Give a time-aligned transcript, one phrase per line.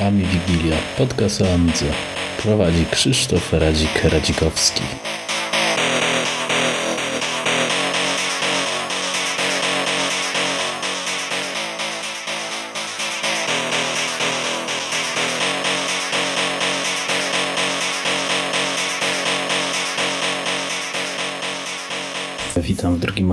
[0.00, 1.46] Ami Wigilia, podcast o.
[2.42, 5.09] Prowadzi Krzysztof Radzik-Radzikowski.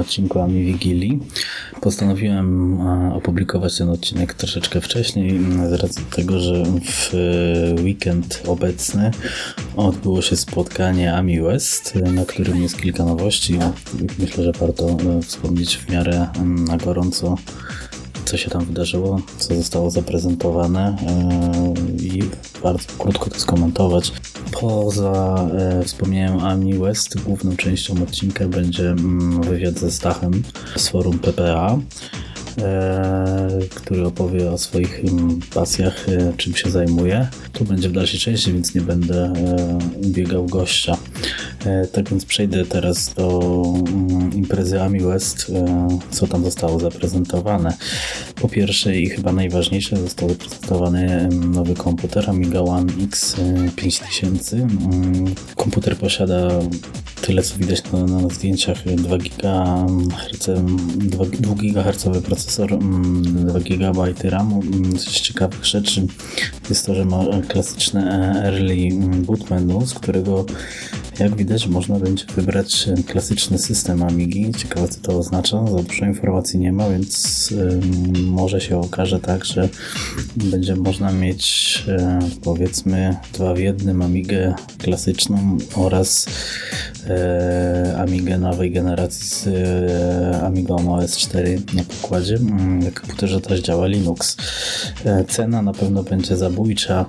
[0.08, 1.20] Odcinku Ami Wigilii.
[1.82, 5.40] Postanowiłem e, opublikować ten odcinek troszeczkę wcześniej,
[5.70, 7.14] z racji tego, że w
[7.84, 9.12] weekend obecny
[9.76, 13.60] odbyło się spotkanie Ami West, na którym jest kilka nowości.
[14.20, 17.36] Myślę, że warto e, wspomnieć w miarę na gorąco
[18.26, 22.24] co się tam wydarzyło, co zostało zaprezentowane e, i
[22.64, 24.12] bardzo krótko to skomentować.
[24.60, 30.44] Poza e, wspomnieniem Ami West, główną częścią odcinka będzie mm, wywiad ze Stachem
[30.76, 31.80] z forum PPA.
[32.62, 37.28] E, który opowie o swoich mm, pasjach, e, czym się zajmuje.
[37.54, 40.98] Tu będzie w dalszej części, więc nie będę e, biegał gościa.
[41.92, 45.52] Tak więc przejdę teraz do mm, imprezy Ami West,
[46.12, 47.74] co tam zostało zaprezentowane.
[48.42, 53.36] Po pierwsze i chyba najważniejsze został zaprezentowany nowy komputer Amiga One X
[53.76, 54.68] 5000.
[55.56, 56.50] Komputer posiada
[57.22, 60.50] tyle co widać na, na zdjęciach 2 GHz,
[61.32, 62.80] 2 GHz procesor,
[63.24, 64.62] 2 GB RAMu.
[64.98, 66.08] Z ciekawych rzeczy
[66.70, 68.90] jest to, że ma klasyczne early
[69.26, 70.46] boot menu, z którego
[71.20, 74.52] jak widać można będzie wybrać klasyczny system Amigi.
[74.58, 77.54] Ciekawe co to oznacza, za dużo informacji nie ma, więc
[78.28, 79.70] może się okaże tak, że
[80.36, 81.84] będzie można mieć
[82.44, 86.28] powiedzmy dwa w jednym Amigę klasyczną oraz
[86.97, 86.97] E,
[87.98, 92.36] Amigę nowej generacji z e, Amigą OS 4 na pokładzie.
[92.36, 94.38] Mm, na komputerze też działa Linux.
[95.06, 97.06] E, cena na pewno będzie zabójcza,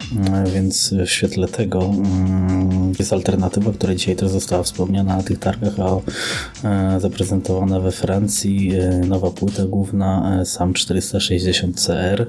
[0.55, 5.75] więc w świetle tego mm, jest alternatywa, która dzisiaj też została wspomniana na tych targach,
[5.81, 8.73] a zaprezentowana we Francji
[9.07, 12.27] nowa płyta główna SAM 460CR,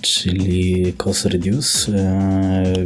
[0.00, 1.92] czyli Cost Reduce.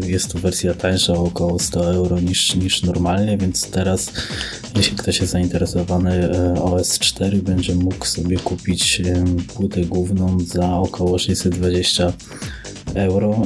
[0.06, 4.09] Jest to wersja tańsza, około 100 euro niż, niż normalnie, więc teraz
[4.76, 10.76] jeśli ktoś jest zainteresowany e, OS 4, będzie mógł sobie kupić e, płytę główną za
[10.76, 12.12] około 620
[12.94, 13.42] euro.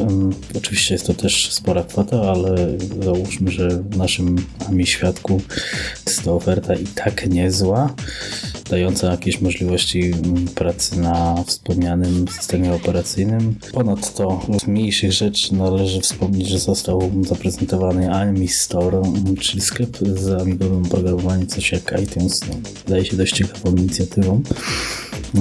[0.56, 2.68] Oczywiście jest to też spora kwota, ale
[3.02, 4.36] załóżmy, że w naszym
[4.68, 5.40] AMI świadku
[6.06, 7.94] jest to oferta i tak niezła,
[8.70, 10.14] dająca jakieś możliwości
[10.54, 13.54] pracy na wspomnianym systemie operacyjnym.
[13.72, 19.02] Ponadto z mniejszych rzeczy należy wspomnieć, że został zaprezentowany AMI Store,
[19.40, 22.40] czyli sklep z amigowym oprogramowaniem, coś jak iTunes.
[22.86, 24.42] Wydaje się dość ciekawą inicjatywą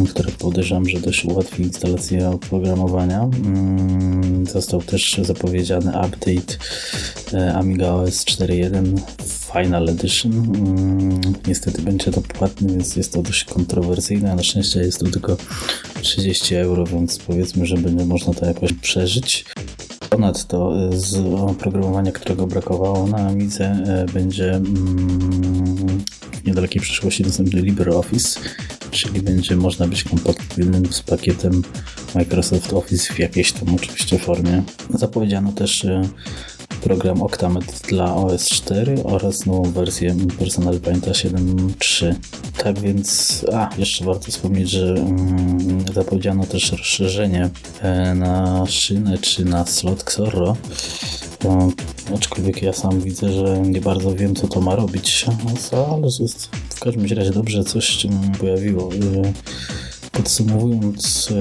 [0.09, 3.29] które podejrzewam, że dość ułatwi instalację oprogramowania.
[4.51, 6.57] Został też zapowiedziany update
[7.33, 8.97] e, Amiga OS 4.1
[9.53, 10.31] Final Edition.
[10.31, 15.37] Mm, niestety będzie to płatny, więc jest to dość kontrowersyjne, na szczęście jest to tylko
[16.01, 19.45] 30 euro, więc powiedzmy, że będzie można to jakoś przeżyć.
[20.09, 27.61] Ponadto e, z oprogramowania, którego brakowało na Amidze, e, będzie mm, w niedalekiej przyszłości dostępny
[27.61, 28.39] LibreOffice,
[28.91, 31.61] czyli będzie można być kompatybilnym z pakietem
[32.15, 34.63] Microsoft Office w jakiejś tam oczywiście formie.
[34.89, 36.01] Zapowiedziano też e,
[36.67, 42.15] program Octamed dla OS 4 oraz nową wersję Personal Painta 7.3.
[42.57, 47.49] Tak więc, a jeszcze warto wspomnieć, że mm, zapowiedziano też rozszerzenie
[47.81, 50.57] e, na szynę czy na slot Xorro.
[51.45, 51.69] E,
[52.15, 55.25] aczkolwiek ja sam widzę, że nie bardzo wiem, co to ma robić,
[55.91, 58.09] ale jest w każdym razie dobrze coś się
[58.39, 58.89] pojawiło.
[60.13, 61.33] Podsumowując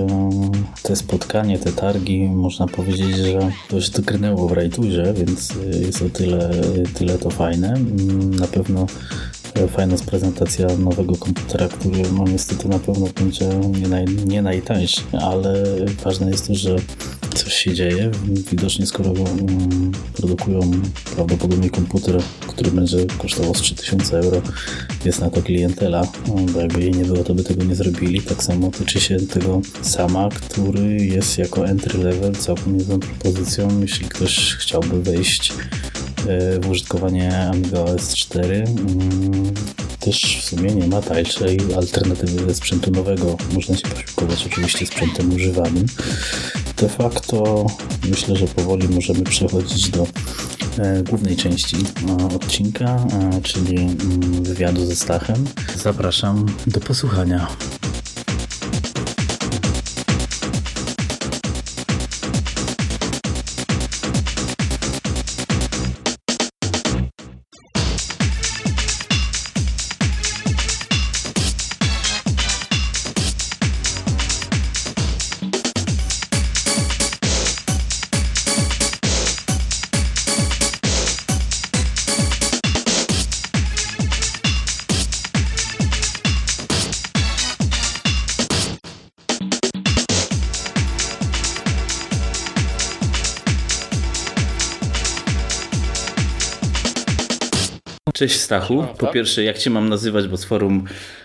[0.83, 6.09] te spotkanie, te targi, można powiedzieć, że dość dokrnęło w rajtuzie, więc e, jest o
[6.09, 6.50] tyle,
[6.94, 7.69] tyle to fajne.
[7.69, 8.87] Mm, na pewno
[9.68, 13.48] fajna jest prezentacja nowego komputera, który no niestety na pewno będzie
[13.80, 15.65] nie, naj, nie najtańszy, ale
[16.04, 16.77] ważne jest to, że
[17.34, 18.10] coś się dzieje.
[18.50, 20.60] Widocznie skoro um, produkują
[21.15, 24.42] prawdopodobnie komputer, który będzie kosztował z 3000 euro,
[25.04, 26.06] jest na to klientela,
[26.54, 28.21] bo jakby jej nie było, to by tego nie zrobili.
[28.21, 34.09] Tak samo tyczy się tego sama, który jest jako entry level całkiem niezłą propozycją, jeśli
[34.09, 35.53] ktoś chciałby wejść
[36.60, 38.57] w użytkowanie Amiga OS 4.
[38.57, 39.54] Mm,
[40.01, 43.36] też w sumie nie ma tańszej alternatywy ze sprzętu nowego.
[43.54, 45.86] Można się posiłkować oczywiście sprzętem używanym.
[46.77, 47.66] De facto
[48.09, 50.07] myślę, że powoli możemy przechodzić do
[51.09, 51.77] głównej części
[52.34, 53.07] odcinka,
[53.42, 55.45] czyli mm, wywiadu ze Stachem.
[55.77, 57.48] Zapraszam do posłuchania.
[98.22, 98.84] Cześć Stachu.
[98.98, 100.84] Po pierwsze, jak cię mam nazywać, bo z forum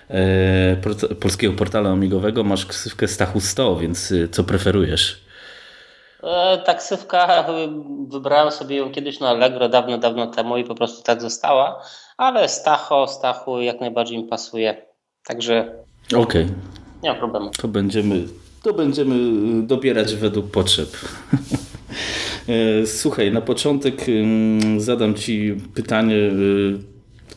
[0.10, 5.22] e, polskiego portalu amigowego masz ksywkę Stachu 100, więc e, co preferujesz?
[6.24, 7.46] E, taksywka,
[8.08, 11.84] wybrałem sobie ją kiedyś na Allegro dawno, dawno temu i po prostu tak została,
[12.18, 14.86] ale Stacho, Stachu jak najbardziej mi pasuje.
[15.24, 16.22] Także Okej.
[16.22, 16.56] Okay.
[17.04, 17.52] nie ma problemu.
[17.62, 18.24] To będziemy,
[18.64, 19.18] to będziemy
[19.68, 20.90] dobierać według potrzeb.
[22.48, 24.06] E, słuchaj, na początek
[24.78, 26.32] zadam Ci pytanie, e,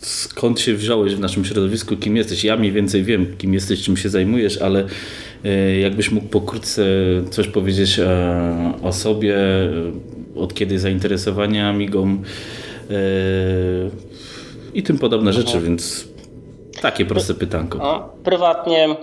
[0.00, 2.44] skąd się wziąłeś w naszym środowisku, kim jesteś?
[2.44, 4.86] Ja mniej więcej wiem, kim jesteś, czym się zajmujesz, ale
[5.44, 6.84] e, jakbyś mógł pokrótce
[7.30, 8.00] coś powiedzieć
[8.82, 9.36] o sobie,
[10.36, 12.22] od kiedy zainteresowanie Amigą
[14.74, 15.64] i tym podobne rzeczy, mhm.
[15.64, 16.08] więc
[16.82, 18.12] takie proste pytanko.
[18.24, 18.96] prywatnie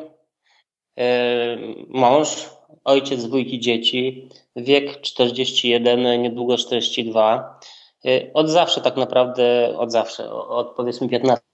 [1.89, 2.49] mąż,
[2.83, 7.59] ojciec dwójki dzieci, wiek 41, niedługo 42.
[8.05, 11.47] Y, od zawsze tak naprawdę, od zawsze, od powiedzmy 15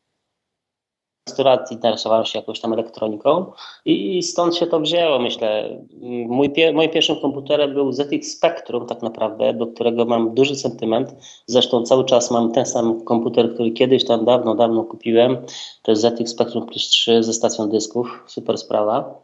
[1.38, 3.52] lat interesowałem się jakąś tam elektroniką
[3.86, 5.80] i stąd się to wzięło, myślę.
[6.28, 11.16] Mój, moim pierwszym komputerem był ZX Spectrum tak naprawdę, do którego mam duży sentyment.
[11.46, 15.38] Zresztą cały czas mam ten sam komputer, który kiedyś tam dawno, dawno kupiłem.
[15.82, 19.23] To jest ZX Spectrum Plus 3 ze stacją dysków, super sprawa.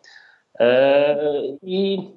[0.60, 1.18] E,
[1.62, 2.10] I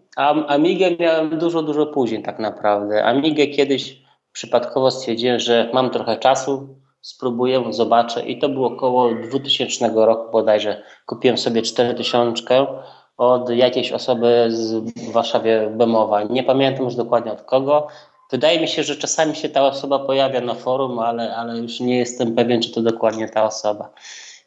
[0.46, 3.04] Amigę miałem dużo, dużo później tak naprawdę.
[3.04, 4.02] Amigę kiedyś
[4.32, 6.68] przypadkowo stwierdziłem, że mam trochę czasu,
[7.00, 10.82] spróbuję, zobaczę i to było około 2000 roku bodajże.
[11.06, 12.66] Kupiłem sobie 4000
[13.16, 16.22] od jakiejś osoby z Warszawie Bemowa.
[16.22, 17.86] Nie pamiętam już dokładnie od kogo.
[18.30, 21.98] Wydaje mi się, że czasami się ta osoba pojawia na forum, ale, ale już nie
[21.98, 23.90] jestem pewien, czy to dokładnie ta osoba.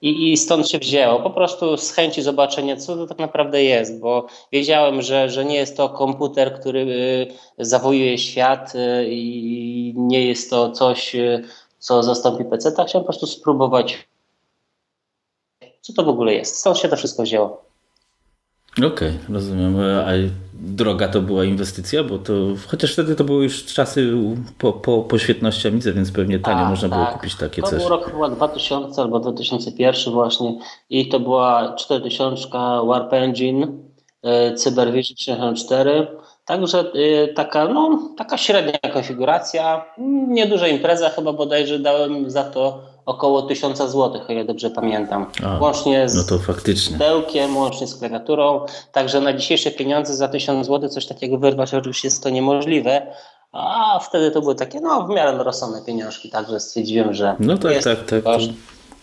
[0.01, 1.19] I, I stąd się wzięło.
[1.19, 5.55] Po prostu z chęci zobaczenia, co to tak naprawdę jest, bo wiedziałem, że, że nie
[5.55, 6.79] jest to komputer, który
[7.59, 11.43] y, zawojuje świat y, i nie jest to coś, y,
[11.79, 12.71] co zastąpi PC.
[12.71, 14.07] Tak chciałem po prostu spróbować,
[15.81, 16.55] co to w ogóle jest.
[16.55, 17.65] Stąd się to wszystko wzięło.
[18.77, 19.77] Okej, okay, rozumiem.
[20.59, 22.33] Droga to była inwestycja, bo to
[22.67, 24.13] chociaż wtedy to były już czasy
[24.57, 26.99] po, po, po świetności Amidze, więc pewnie tanio A, można tak.
[26.99, 27.83] było kupić takie to coś.
[27.83, 30.59] To był rok chyba 2000 albo 2001 właśnie
[30.89, 32.47] i to była 4000
[32.87, 33.77] Warp Engine
[34.23, 36.07] e, CyberVision 64.
[36.45, 39.85] Także e, taka, no, taka średnia konfiguracja,
[40.27, 45.25] nieduża impreza, chyba bodajże dałem za to około 1000 zł, o ile dobrze pamiętam.
[45.43, 46.39] A, łącznie z no
[46.91, 48.65] pudełkiem, łącznie z klawiaturą.
[48.91, 53.15] Także na dzisiejsze pieniądze za 1000 zł coś takiego wyrwać oczywiście jest to niemożliwe.
[53.51, 57.35] A wtedy to były takie, no, w miarę rozsądne pieniążki, także stwierdziłem, że.
[57.39, 58.23] No tak, jest tak, tak.
[58.23, 58.49] Koszt.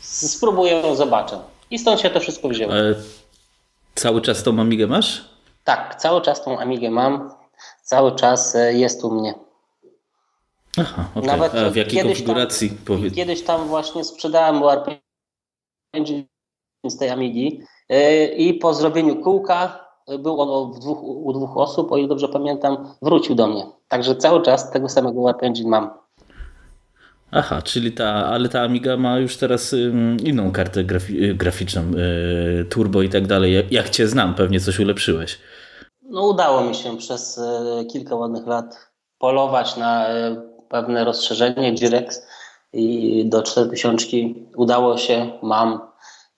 [0.00, 1.38] Spróbuję, zobaczę.
[1.70, 2.72] I stąd się to wszystko wzięło.
[2.72, 2.94] Ale
[3.94, 5.24] cały czas tą Amigę masz?
[5.64, 7.30] Tak, cały czas tą Amigę mam.
[7.82, 9.34] Cały czas e, jest u mnie.
[10.78, 11.26] Aha, okay.
[11.26, 12.68] Nawet A w jakiej konfiguracji?
[12.68, 13.14] Tam, powiedz?
[13.14, 14.90] Kiedyś tam właśnie sprzedałem Warp
[15.92, 16.24] Engine
[16.86, 21.92] z tej Amigi yy, i po zrobieniu kółka e, był on dwóch, u dwóch osób,
[21.92, 23.66] o ile dobrze pamiętam, wrócił do mnie.
[23.88, 25.90] Także cały czas tego samego Warp Engine mam.
[27.30, 29.74] Aha, czyli ta, ale ta Amiga ma już teraz
[30.24, 33.66] inną kartę grafi y, graficzną, yy, turbo i tak dalej.
[33.70, 35.38] Jak cię znam, pewnie coś ulepszyłeś.
[36.02, 42.26] No udało mi się przez y, kilka ładnych lat polować na y, pewne rozszerzenie Girex
[42.72, 44.06] i do 4000
[44.56, 45.80] udało się, mam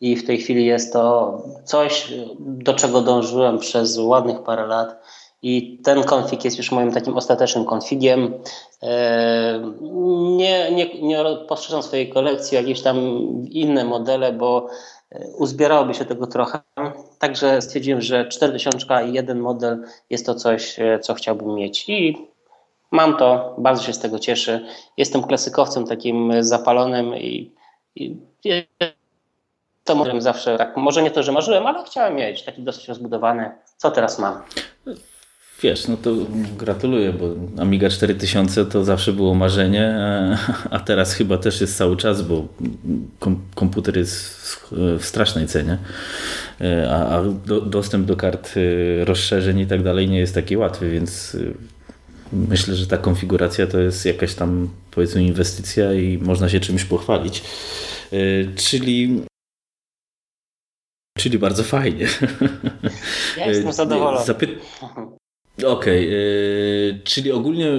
[0.00, 5.04] i w tej chwili jest to coś, do czego dążyłem przez ładnych parę lat
[5.42, 8.34] i ten konfig jest już moim takim ostatecznym konfigiem.
[8.82, 9.72] E,
[10.36, 12.96] nie, nie, nie poszerzam swojej kolekcji jakieś tam
[13.50, 14.68] inne modele, bo
[15.38, 16.60] uzbierałoby się tego trochę.
[17.18, 21.88] Także stwierdziłem, że 4000 i jeden model jest to coś, co chciałbym mieć.
[21.88, 22.33] I
[22.94, 24.60] Mam to, bardzo się z tego cieszę.
[24.96, 27.54] Jestem klasykowcem takim zapalonym i,
[27.94, 28.16] i
[29.84, 33.50] to mówiłem zawsze tak, może nie to, że marzyłem, ale chciałem mieć taki dosyć rozbudowany.
[33.76, 34.42] Co teraz mam?
[35.64, 36.10] wiesz, no to
[36.58, 37.26] gratuluję, bo
[37.62, 39.96] Amiga 4000 to zawsze było marzenie,
[40.70, 42.44] a teraz chyba też jest cały czas, bo
[43.54, 44.36] komputer jest
[44.98, 45.78] w strasznej cenie,
[46.90, 47.22] a,
[47.66, 51.54] dostęp do kart y, rozszerzeń i tak dalej nie jest taki łatwy, więc y,
[52.48, 57.42] myślę, że ta konfiguracja to jest jakaś tam powiedzmy inwestycja i można się czymś pochwalić.
[58.12, 59.24] Y, czyli
[61.18, 62.06] Czyli bardzo fajnie.
[63.36, 64.26] Ja jestem zadowolony.
[64.26, 64.58] Zapy...
[65.66, 67.70] Okej, okay, czyli ogólnie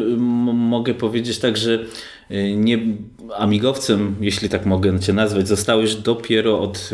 [0.53, 1.85] mogę powiedzieć tak, że
[2.55, 2.79] nie
[3.35, 6.89] amigowcem, jeśli tak mogę cię nazwać, zostałeś dopiero od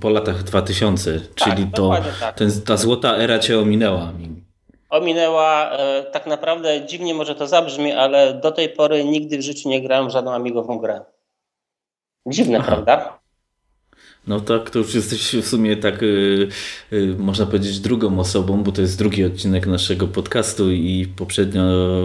[0.00, 2.34] po latach 2000, tak, czyli to tak.
[2.36, 4.12] ten, ta złota era cię ominęła
[4.90, 5.70] ominęła.
[5.70, 9.82] E, tak naprawdę dziwnie może to zabrzmi, ale do tej pory nigdy w życiu nie
[9.82, 11.00] grałem w żadną amigową grę.
[12.26, 12.66] Dziwne, Aha.
[12.66, 13.20] prawda?
[14.26, 16.48] No tak, to już jesteś w sumie tak, yy,
[16.90, 21.62] yy, można powiedzieć, drugą osobą, bo to jest drugi odcinek naszego podcastu i poprzednio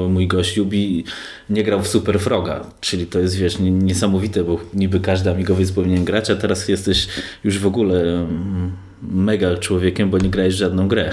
[0.10, 1.04] mój gość Jubi
[1.50, 6.06] nie grał w Super Froga, czyli to jest, wiesz, niesamowite, bo niby każdy amigowiec powinien
[6.06, 7.08] grać, a teraz jesteś
[7.44, 8.72] już w ogóle mm,
[9.08, 11.12] mega człowiekiem, bo nie grałeś żadną grę.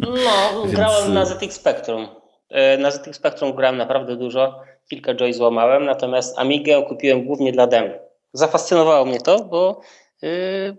[0.00, 0.74] No, Więc...
[0.74, 2.08] grałem na ZX Spectrum.
[2.50, 7.66] E, na ZX Spectrum grałem naprawdę dużo, kilka joy złamałem, natomiast Amigę kupiłem głównie dla
[7.66, 7.94] demo.
[8.32, 9.80] Zafascynowało mnie to, bo
[10.24, 10.76] y,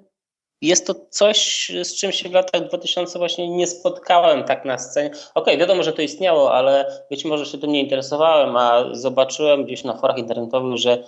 [0.62, 5.10] jest to coś, z czym się w latach 2000 właśnie nie spotkałem tak na scenie.
[5.10, 9.66] Okej, okay, wiadomo, że to istniało, ale być może się tym nie interesowałem, a zobaczyłem
[9.66, 11.04] gdzieś na forach internetowych, że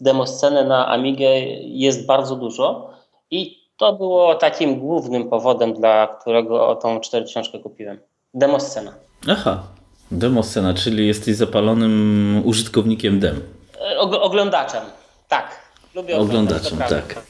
[0.00, 2.90] demo sceny na Amigę jest bardzo dużo
[3.30, 7.98] i to było takim głównym powodem, dla którego tą książkę kupiłem.
[8.34, 8.94] Demoscena.
[9.28, 9.62] Aha,
[10.10, 13.40] demoscena, czyli jesteś zapalonym użytkownikiem dem.
[13.80, 14.82] E, oglądaczem,
[15.28, 15.60] tak.
[15.94, 17.22] Lubię oglądaczem, tak.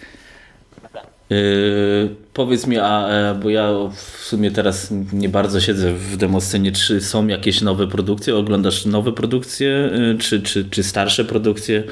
[1.30, 6.72] Yy, powiedz mi, a, e, bo ja w sumie teraz nie bardzo siedzę w demoscenie,
[6.72, 8.36] czy są jakieś nowe produkcje?
[8.36, 9.90] Oglądasz nowe produkcje,
[10.20, 11.84] czy, czy, czy starsze produkcje?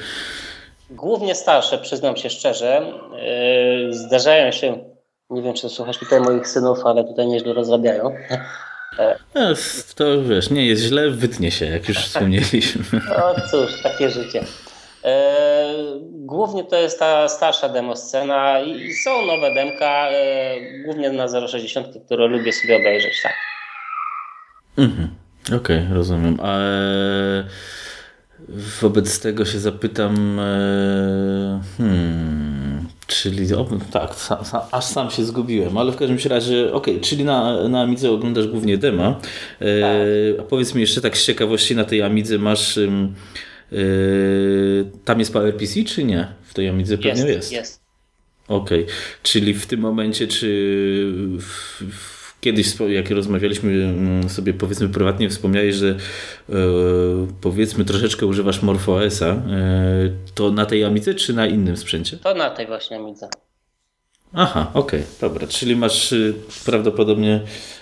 [1.00, 2.92] Głównie starsze, przyznam się szczerze.
[3.86, 4.78] Yy, zdarzają się,
[5.30, 8.14] nie wiem czy słuchasz tutaj moich synów, ale tutaj nieźle rozrabiają.
[9.34, 9.40] No,
[9.94, 12.82] to wiesz, nie jest źle, wytnie się, jak już wspomnieliśmy.
[13.18, 14.44] No cóż, takie życie.
[15.04, 15.10] Yy,
[16.10, 20.08] głównie to jest ta starsza demoscena i są nowe demka,
[20.84, 23.34] głównie na 060, które lubię sobie obejrzeć, tak.
[24.78, 25.08] Mhm.
[25.46, 26.38] Okej, okay, rozumiem.
[26.42, 26.58] A
[28.80, 34.14] Wobec tego się zapytam, e, hmm, czyli o, tak,
[34.70, 38.46] aż sam się zgubiłem, ale w każdym razie, okej, okay, czyli na, na Amidze oglądasz
[38.46, 39.20] głównie dema.
[39.60, 39.90] E, tak.
[40.40, 42.88] A powiedz mi jeszcze tak z ciekawości, na tej Amidze masz, e,
[45.04, 46.28] tam jest PowerPC czy nie?
[46.42, 47.28] W tej Amidze pewnie jest.
[47.28, 47.80] Jest, jest.
[48.48, 48.94] Okej, okay.
[49.22, 50.46] czyli w tym momencie, czy
[51.38, 56.54] w, w kiedyś, jak rozmawialiśmy mm, sobie powiedzmy prywatnie, wspomniałeś, że e,
[57.40, 59.26] powiedzmy troszeczkę używasz MorphOS-a.
[59.26, 59.40] E,
[60.34, 62.16] to na tej Amidze czy na innym sprzęcie?
[62.16, 63.28] To na tej właśnie Amidze.
[64.32, 65.46] Aha, okej, okay, dobra.
[65.46, 67.40] Czyli masz y, prawdopodobnie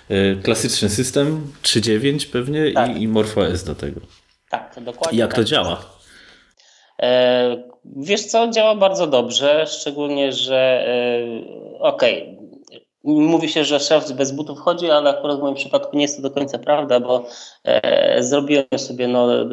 [0.09, 2.97] e, klasyczny system 3.9 pewnie tak.
[2.97, 4.01] i, i MorphOS do tego.
[4.51, 5.19] Tak, dokładnie.
[5.19, 5.37] Jak tak.
[5.37, 5.99] to działa?
[7.97, 10.85] Wiesz co, działa bardzo dobrze, szczególnie, że
[11.79, 12.38] okej, okay,
[13.05, 16.23] Mówi się, że szef bez butów chodzi, ale akurat w moim przypadku nie jest to
[16.23, 17.27] do końca prawda, bo
[17.65, 19.47] e, zrobiłem sobie no, e,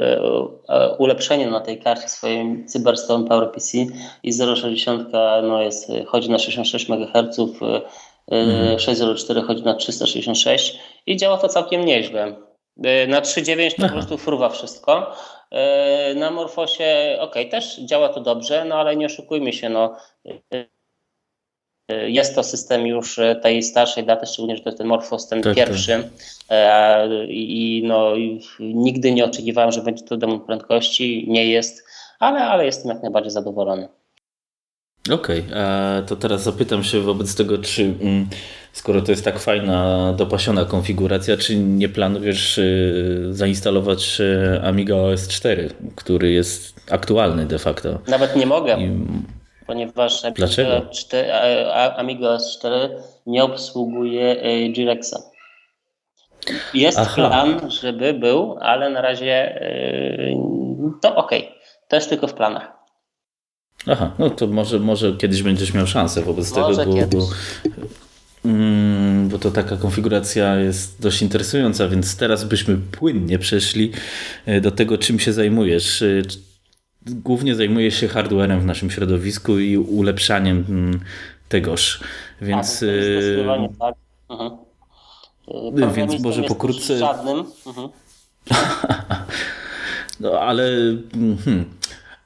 [0.70, 3.78] e ulepszenie na tej karcie swojej Cyberstone PowerPC
[4.24, 5.10] i 060
[5.44, 7.82] no, jest, chodzi na 66 MHz, e,
[8.28, 8.80] mm.
[8.80, 12.36] 604 chodzi na 366 i działa to całkiem nieźle.
[12.84, 15.16] E, na 3.9 to po prostu fruwa wszystko.
[15.52, 19.96] E, na Morfosie ok, też działa to dobrze, no ale nie oszukujmy się, no
[21.89, 25.42] jest to system już e, tej starszej daty, szczególnie, że to jest ten Morphos, ten
[25.42, 26.04] tak, pierwszy.
[26.48, 27.06] Tak.
[27.27, 28.13] I no,
[28.60, 31.25] nigdy nie oczekiwałem, że będzie to demon prędkości.
[31.27, 31.84] Nie jest,
[32.20, 33.88] ale, ale jestem jak najbardziej zadowolony.
[35.12, 36.04] Okej, okay.
[36.08, 38.27] to teraz zapytam się wobec tego, czy mm,
[38.74, 44.22] skoro to jest tak fajna, dopasiona konfiguracja, czy nie planujesz y, zainstalować
[44.63, 48.00] Amiga OS 4, który jest aktualny de facto?
[48.08, 48.77] Nawet nie mogę.
[48.82, 48.89] I
[49.67, 50.81] ponieważ Dlaczego?
[51.98, 52.89] Amiga S4
[53.25, 55.15] nie obsługuje e, Girexa.
[56.74, 57.15] Jest Aha.
[57.15, 60.36] plan, żeby był, ale na razie e,
[61.01, 61.31] to ok.
[61.88, 62.72] To jest tylko w planach.
[63.88, 67.27] Aha, no to może, może kiedyś będziesz miał szansę wobec może tego, bo, bo,
[68.45, 73.91] mm, bo to taka konfiguracja jest dość interesująca, więc teraz byśmy płynnie przeszli
[74.45, 76.03] e, do tego, czym się zajmujesz
[77.05, 81.00] głównie zajmuje się hardwarem w naszym środowisku i ulepszaniem mm,
[81.50, 82.00] tegoż.
[82.41, 82.79] Więc.
[82.79, 83.95] Tak, zdecydowanie tak.
[84.29, 84.51] Mhm.
[85.74, 86.97] No, więc może pokrótce...
[86.97, 87.45] Żadnym.
[87.67, 87.89] Mhm.
[90.19, 90.63] no ale...
[91.43, 91.65] Hmm.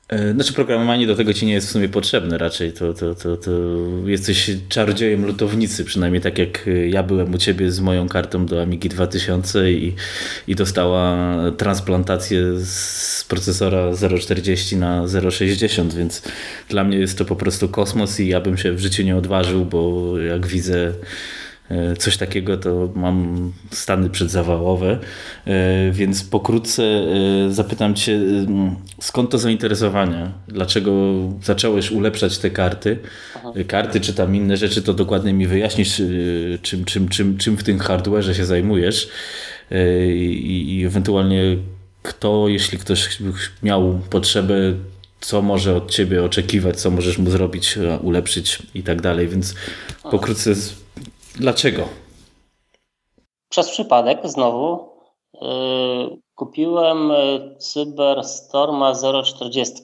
[0.10, 3.38] E, znaczy programowanie do tego ci nie jest w sumie potrzebne raczej, to, to, to,
[3.38, 3.52] to
[4.06, 8.90] jesteś czarodziejem lutownicy, przynajmniej tak jak ja byłem u ciebie z moją kartą do Amigi
[8.90, 9.96] 2000 i,
[10.48, 16.22] i dostała transplantację z procesora 040 na 060, więc
[16.70, 19.66] dla mnie jest to po prostu kosmos i ja bym się w życiu nie odważył,
[19.66, 21.39] bo jak widzę E,
[21.98, 25.00] coś takiego, to mam stany przedzawałowe,
[25.46, 28.20] e, więc pokrótce e, zapytam Cię,
[29.02, 30.32] skąd to zainteresowanie?
[30.48, 30.92] Dlaczego
[31.44, 33.00] zacząłeś ulepszać te karty?
[33.68, 36.02] Karty czy tam inne rzeczy, to dokładnie mi wyjaśnisz,
[36.62, 39.10] czym, czym, czym, czym w tym hardwareze się zajmujesz.
[40.14, 41.58] I, i ewentualnie
[42.04, 43.18] kto, jeśli ktoś
[43.64, 44.74] miał potrzebę
[45.22, 49.56] co może od ciebie oczekiwać, co możesz mu zrobić, ulepszyć i tak dalej, więc
[50.12, 50.56] pokrótce
[51.40, 51.82] Dlaczego?
[53.50, 54.90] Przez przypadek znowu
[55.34, 58.94] yy, kupiłem y, Cyberstorma
[59.24, 59.76] 040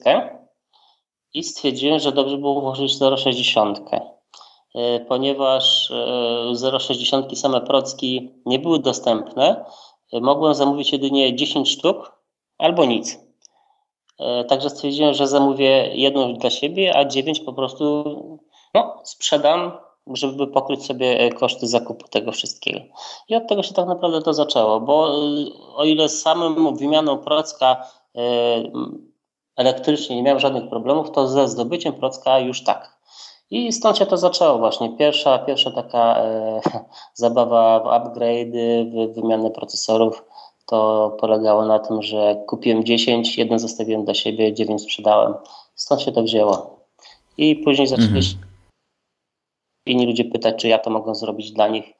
[1.34, 3.80] i stwierdziłem, że dobrze było włożyć 060.
[4.74, 5.92] Yy, ponieważ
[6.70, 9.64] yy, 060 same procki nie były dostępne,
[10.12, 12.12] mogłem zamówić jedynie 10 sztuk
[12.58, 13.18] albo nic.
[14.48, 18.04] Także stwierdziłem, że zamówię jedną dla siebie, a 9 po prostu
[18.74, 22.80] no, sprzedam żeby pokryć sobie e, koszty zakupu tego wszystkiego.
[23.28, 25.14] I od tego się tak naprawdę to zaczęło, bo e,
[25.76, 27.86] o ile z samym wymianą procka
[28.16, 28.20] e,
[29.56, 32.96] elektrycznie nie miałem żadnych problemów, to ze zdobyciem procka już tak.
[33.50, 34.96] I stąd się to zaczęło właśnie.
[34.96, 36.22] Pierwsza, pierwsza taka
[37.14, 40.24] zabawa w upgrade'y, w wymianę procesorów,
[40.66, 45.34] to polegało na tym, że kupiłem 10, jeden zostawiłem dla siebie, 9 sprzedałem.
[45.74, 46.80] Stąd się to wzięło.
[47.38, 48.45] I później zaczęliśmy mhm
[49.86, 51.92] inni ludzie pytać, czy ja to mogę zrobić dla nich.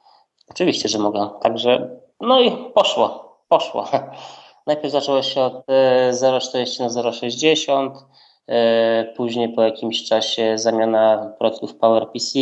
[0.49, 1.29] Oczywiście, że mogę.
[1.41, 3.87] Także, no i poszło, poszło.
[4.67, 5.53] Najpierw zaczęło się od
[6.11, 7.91] 0,40 e, na 0,60,
[8.47, 12.39] e, później po jakimś czasie zamiana produktów PowerPC.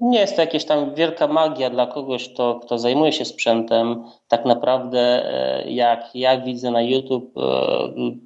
[0.00, 4.04] Nie jest to jakaś tam wielka magia dla kogoś, kto, kto zajmuje się sprzętem.
[4.28, 7.34] Tak naprawdę, e, jak ja widzę na YouTube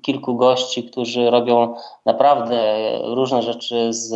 [0.02, 1.74] kilku gości, którzy robią
[2.06, 2.62] naprawdę
[3.02, 4.14] różne rzeczy z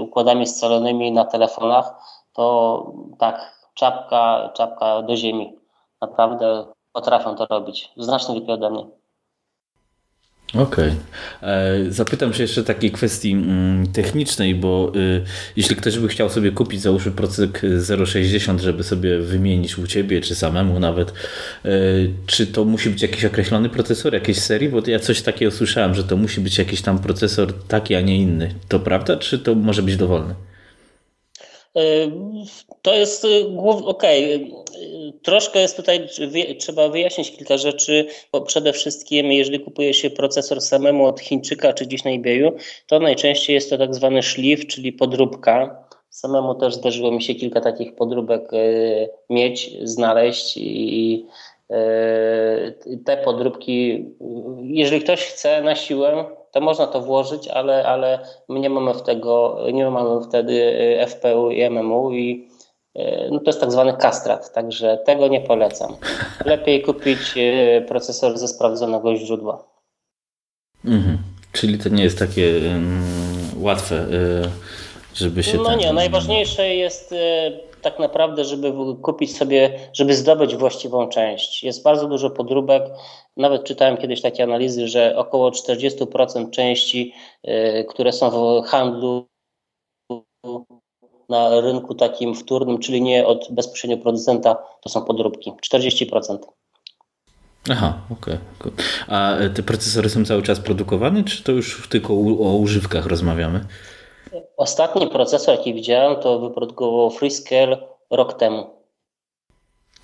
[0.00, 1.94] układami scalonymi na telefonach,
[2.32, 5.58] to tak, czapka, czapka do ziemi.
[6.00, 7.92] Naprawdę potrafią to robić.
[7.96, 8.86] Znacznie lepiej ode mnie.
[10.54, 10.92] Okej.
[11.40, 11.50] Okay.
[11.50, 15.22] E, zapytam się jeszcze takiej kwestii mm, technicznej, bo y,
[15.56, 20.34] jeśli ktoś by chciał sobie kupić, załóżmy procek 0,60, żeby sobie wymienić u Ciebie, czy
[20.34, 21.12] samemu nawet,
[21.64, 24.68] y, czy to musi być jakiś określony procesor jakiejś serii?
[24.68, 28.16] Bo ja coś takiego słyszałem, że to musi być jakiś tam procesor taki, a nie
[28.16, 28.54] inny.
[28.68, 30.34] To prawda, czy to może być dowolny?
[32.82, 33.46] To jest y,
[33.84, 34.34] okej.
[34.34, 34.64] Okay.
[35.22, 36.08] Troszkę jest tutaj,
[36.58, 41.86] trzeba wyjaśnić kilka rzeczy, bo przede wszystkim, jeżeli kupuje się procesor samemu od Chińczyka czy
[41.86, 42.52] gdzieś na eBayu,
[42.86, 45.84] to najczęściej jest to tak zwany szlif, czyli podróbka.
[46.10, 51.26] Samemu też zdarzyło mi się kilka takich podróbek y, mieć, znaleźć i
[51.70, 54.04] y, te podróbki,
[54.62, 59.02] jeżeli ktoś chce na siłę, to można to włożyć, ale, ale my nie mamy, w
[59.02, 62.48] tego, nie mamy wtedy y, FPU i MMU i
[62.98, 65.96] y, no to jest tak zwany kastrat, także tego nie polecam.
[66.44, 69.64] Lepiej kupić y, procesor ze sprawdzonego źródła.
[70.84, 71.18] Mhm.
[71.52, 73.02] Czyli to nie jest takie um,
[73.60, 74.06] łatwe,
[75.14, 75.58] żeby się.
[75.58, 77.14] No nie, najważniejsze jest
[77.84, 81.64] tak naprawdę, żeby kupić sobie, żeby zdobyć właściwą część.
[81.64, 82.82] Jest bardzo dużo podróbek.
[83.36, 87.14] Nawet czytałem kiedyś takie analizy, że około 40% części,
[87.48, 89.26] y, które są w handlu
[91.28, 95.52] na rynku takim wtórnym, czyli nie od bezpośrednio producenta, to są podróbki.
[95.72, 96.38] 40%.
[97.70, 98.38] Aha, okej.
[98.60, 98.72] Okay.
[99.08, 103.64] A te procesory są cały czas produkowane, czy to już tylko o używkach rozmawiamy?
[104.56, 107.78] Ostatni procesor, jaki widziałem, to wyprodukował Freescale
[108.10, 108.74] rok temu.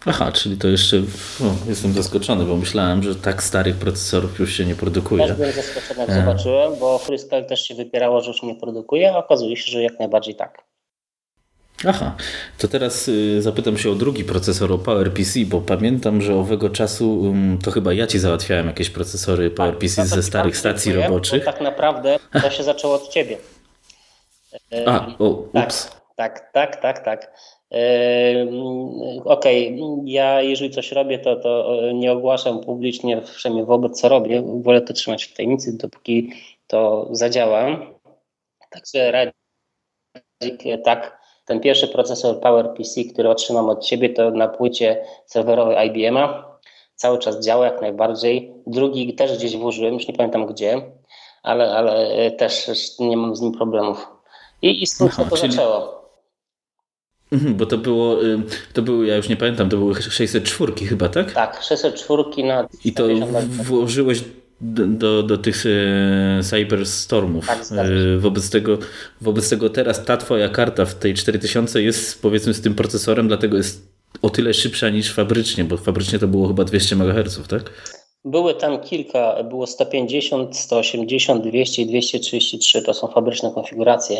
[0.06, 0.96] Aha, czyli to jeszcze
[1.40, 5.26] o, jestem zaskoczony, bo myślałem, że tak starych procesorów już się nie produkuje.
[5.26, 6.14] Też byłem zaskoczony, jak e...
[6.14, 9.98] zobaczyłem, bo Freescale też się wypierało, że już nie produkuje, a okazuje się, że jak
[9.98, 10.64] najbardziej tak.
[11.86, 12.16] Aha,
[12.58, 17.34] to teraz y, zapytam się o drugi procesor, o PowerPC, bo pamiętam, że owego czasu
[17.64, 21.44] to chyba ja ci załatwiałem jakieś procesory PowerPC tak, ze starych stacji roboczych.
[21.44, 23.36] Tak naprawdę to się zaczęło od ciebie.
[24.86, 26.00] A, o, tak, ups.
[26.16, 27.32] Tak, tak, tak, tak.
[29.24, 30.02] Okej, okay.
[30.04, 34.42] ja jeżeli coś robię, to, to nie ogłaszam publicznie, przynajmniej wobec co robię.
[34.62, 36.32] Wolę to trzymać w tajemnicy, dopóki
[36.66, 37.78] to zadziała.
[38.70, 45.88] Także Radzik tak ten pierwszy procesor PowerPC, który otrzymam od Ciebie, to na płycie serwerowej
[45.88, 46.58] IBM-a.
[46.94, 48.52] Cały czas działa jak najbardziej.
[48.66, 50.82] Drugi też gdzieś włożyłem, już nie pamiętam gdzie,
[51.42, 54.19] ale, ale też nie mam z nim problemów.
[54.62, 55.52] I, i tym Aha, to czyli...
[55.52, 56.00] zaczęło.
[57.32, 58.18] Mhm, bo to było,
[58.72, 61.32] to było, ja już nie pamiętam, to były 604 chyba, tak?
[61.32, 63.08] Tak, 604 na I to
[63.62, 64.24] włożyłeś
[64.60, 67.46] do, do, do tych e, Cyberstormów.
[67.46, 68.78] Tak, e, wobec, tego,
[69.20, 73.56] wobec tego teraz ta twoja karta w tej 4000 jest powiedzmy z tym procesorem, dlatego
[73.56, 73.88] jest
[74.22, 77.70] o tyle szybsza niż fabrycznie, bo fabrycznie to było chyba 200 MHz, tak?
[78.24, 84.16] Były tam kilka, było 150, 180, 200 i 233, to są fabryczne konfiguracje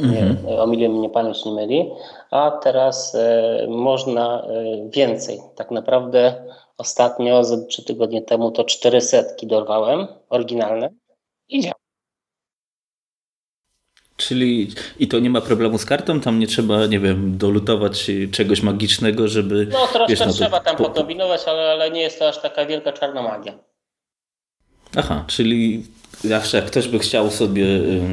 [0.00, 0.58] mhm.
[0.58, 1.90] o milion mnie pamięć nie myli,
[2.30, 5.40] a teraz e, można e, więcej.
[5.56, 6.44] Tak naprawdę
[6.78, 10.90] ostatnio, z trzy tygodnie temu, to 400 dorwałem, oryginalne
[11.48, 11.74] i działa.
[14.16, 18.62] Czyli i to nie ma problemu z kartą, tam nie trzeba, nie wiem, dolutować czegoś
[18.62, 19.66] magicznego, żeby.
[19.72, 20.84] No troszkę wiesz, no, trzeba tam po...
[20.84, 23.58] pokombinować, ale, ale nie jest to aż taka wielka czarna magia.
[24.96, 25.86] Aha, czyli
[26.24, 27.64] zawsze jak ktoś by chciał sobie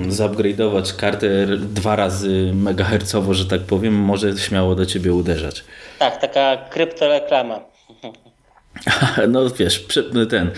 [0.09, 5.63] zupgrade'ować kartę dwa razy megahercowo, że tak powiem, może śmiało do ciebie uderzać.
[5.99, 7.59] Tak, taka kryptoreklama.
[9.27, 9.87] No wiesz,
[10.29, 10.51] ten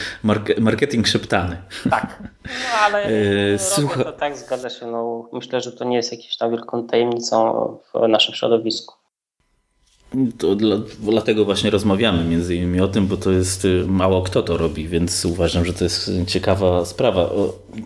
[0.60, 1.58] marketing szeptany.
[1.90, 3.04] Tak, no, ale
[3.54, 4.04] e, Słucha...
[4.04, 4.88] to tak, zgadza się.
[4.88, 8.96] No, myślę, że to nie jest jakieś tam wielką tajemnicą w naszym środowisku.
[10.38, 14.44] To dla, dlatego właśnie rozmawiamy między innymi o tym, bo to jest y, mało kto
[14.44, 17.30] to robi, więc uważam, że to jest ciekawa sprawa.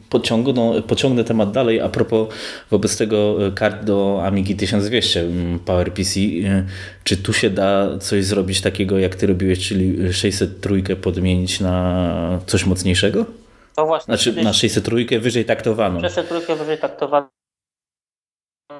[0.10, 2.28] Pociągnę, no, pociągnę temat dalej a propos
[2.72, 6.20] wobec tego y, kart do Amigi 1200 mm, PowerPC.
[6.20, 6.66] Y,
[7.04, 12.66] czy tu się da coś zrobić takiego, jak ty robiłeś, czyli 603 podmienić na coś
[12.66, 13.26] mocniejszego?
[13.76, 14.16] To właśnie.
[14.18, 16.02] Znaczy na 603 wyżej taktowaną.
[16.02, 17.28] 603 wyżej taktowaną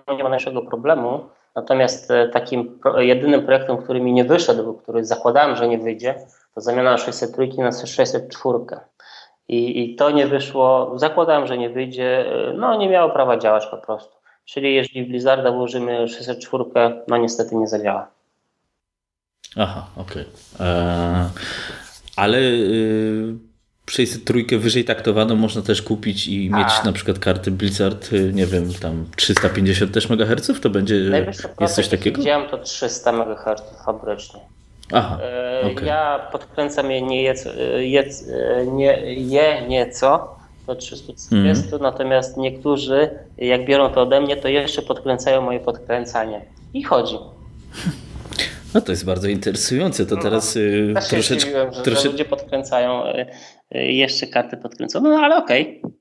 [0.08, 1.30] nie ma najmniejszego problemu.
[1.60, 6.16] Natomiast e, takim jedynym projektem, który mi nie wyszedł, który zakładałem, że nie wyjdzie,
[6.56, 8.60] to zamiana 603 na 604.
[9.48, 13.68] I, I to nie wyszło, zakładałem, że nie wyjdzie, e, no nie miało prawa działać
[13.68, 14.16] po prostu.
[14.46, 16.64] Czyli jeżeli w Blizzarda włożymy 604,
[17.08, 18.08] no niestety nie zadziała.
[19.58, 20.26] Aha, okej.
[20.56, 20.68] Okay.
[20.68, 21.30] Eee,
[22.16, 22.42] ale...
[22.42, 23.49] Yy
[23.90, 26.86] 603 wyżej taktowaną można też kupić i mieć A.
[26.86, 30.96] na przykład karty Blizzard, y, nie wiem, tam 350 też MHz, to będzie,
[31.60, 32.18] jest coś takiego?
[32.18, 34.40] Widziałem to 300 MHz fabrycznie.
[34.92, 35.20] Aha,
[35.72, 35.86] okay.
[35.86, 37.34] Ja podkręcam je, nie, je,
[37.78, 38.04] je,
[38.66, 40.36] nie, je nieco
[40.68, 41.82] do 330, mm.
[41.82, 46.42] natomiast niektórzy, jak biorą to ode mnie, to jeszcze podkręcają moje podkręcanie.
[46.74, 47.18] I chodzi.
[48.74, 50.06] No to jest bardzo interesujące.
[50.06, 50.58] To no, teraz
[50.94, 51.74] no, troszeczkę.
[51.74, 52.02] Że, trosze...
[52.02, 53.26] że ludzie podkręcają y, y,
[53.72, 55.82] jeszcze karty podkręcone, no ale okej.
[55.84, 56.00] Okay.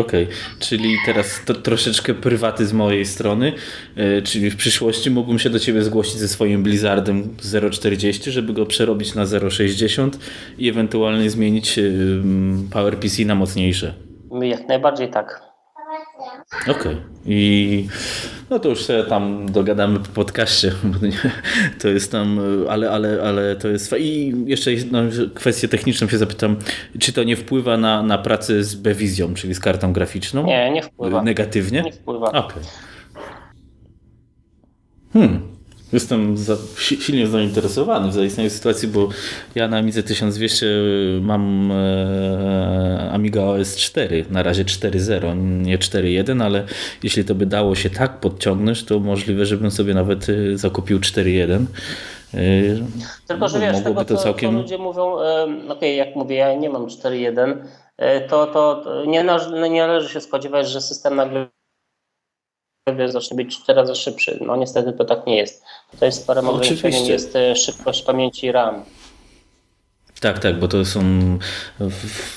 [0.00, 0.36] Okej, okay.
[0.58, 3.52] czyli teraz to troszeczkę prywaty z mojej strony,
[3.96, 8.66] yy, czyli w przyszłości mógłbym się do Ciebie zgłosić ze swoim Blizzardem 0.40, żeby go
[8.66, 10.10] przerobić na 0.60
[10.58, 12.22] i ewentualnie zmienić yy,
[12.70, 13.94] PowerPC na mocniejsze.
[14.42, 15.51] Jak najbardziej tak.
[16.62, 16.72] Okej.
[16.76, 16.96] Okay.
[17.26, 17.88] I
[18.50, 20.72] no to już się tam dogadamy po podcaście.
[21.80, 23.94] To jest tam, ale, ale, ale to jest.
[23.98, 26.56] I jeszcze jedną kwestię techniczną się zapytam,
[26.98, 30.46] czy to nie wpływa na, na pracę z Bevizją, czyli z kartą graficzną?
[30.46, 31.22] Nie, nie wpływa.
[31.22, 31.82] Negatywnie?
[31.82, 32.26] Nie wpływa.
[32.26, 32.40] Okej.
[32.40, 32.62] Okay.
[35.12, 35.51] Hmm.
[35.92, 39.08] Jestem za, silnie zainteresowany w zaistnieniu sytuacji, bo
[39.54, 40.66] ja na Amidze 1200
[41.20, 46.64] mam e, Amiga OS 4, na razie 4.0, nie 4.1, ale
[47.02, 51.64] jeśli to by dało się tak podciągnąć, to możliwe, żebym sobie nawet e, zakupił 4.1.
[52.34, 52.38] E,
[53.28, 54.50] Tylko, że wiesz, tego, to całkiem...
[54.50, 57.56] co ludzie mówią, okej, okay, jak mówię, ja nie mam 4.1,
[57.96, 61.46] e, to, to nie, należy, nie należy się spodziewać, że system nagle
[63.06, 64.38] zacznie być 4 razy szybszy.
[64.46, 65.64] No niestety to tak nie jest.
[65.98, 68.84] To jest parę no, ograniczeniem, jest e, szybkość pamięci RAM.
[70.20, 71.02] Tak, tak, bo to są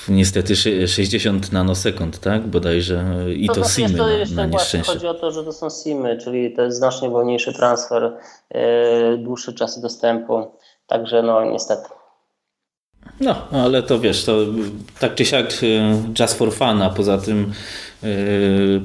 [0.08, 2.46] niestety 60 nanosekund, tak?
[2.46, 3.04] Bodajże
[3.36, 4.92] i to, to SIMy to na, na nieszczęście.
[4.92, 8.12] Chodzi o to, że to są SIMy, czyli to jest znacznie wolniejszy transfer,
[8.54, 10.50] yy, dłuższy czas dostępu.
[10.86, 11.88] Także no niestety.
[13.20, 14.38] No, ale to wiesz, to
[15.00, 15.52] tak czy siak
[16.20, 17.52] just for fun, a poza tym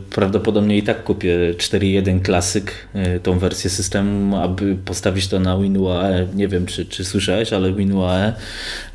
[0.10, 6.28] prawdopodobnie i tak kupię 4.1 klasyk, yy, tą wersję systemu, aby postawić to na WinUAE.
[6.36, 8.34] Nie wiem, czy, czy słyszałeś, ale WinUAE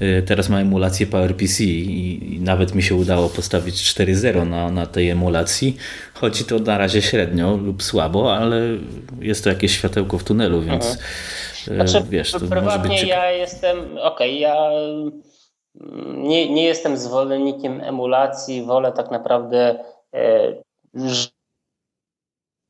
[0.00, 4.86] yy, teraz ma emulację PowerPC i, i nawet mi się udało postawić 4.0 na, na
[4.86, 5.76] tej emulacji.
[6.14, 8.60] Chodzi to na razie średnio lub słabo, ale
[9.20, 10.98] jest to jakieś światełko w tunelu, więc
[11.68, 11.88] mhm.
[11.88, 15.12] znaczy, wiesz, to może być ja jestem, okej, okay, ja mm,
[16.22, 19.78] nie, nie jestem zwolennikiem emulacji, wolę tak naprawdę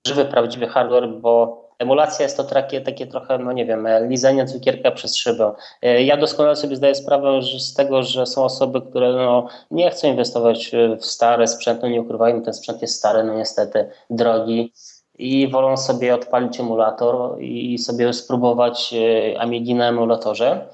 [0.06, 4.90] żywy, prawdziwy hardware, bo emulacja jest to takie, takie trochę, no nie wiem, lizanie cukierka
[4.90, 5.52] przez szybę.
[5.82, 10.70] Ja doskonale sobie zdaję sprawę z tego, że są osoby, które no, nie chcą inwestować
[11.00, 14.72] w stare sprzęt, no nie ukrywajmy, ten sprzęt jest stary, no niestety drogi
[15.18, 18.94] i wolą sobie odpalić emulator i sobie spróbować
[19.38, 20.68] Amigi na emulatorze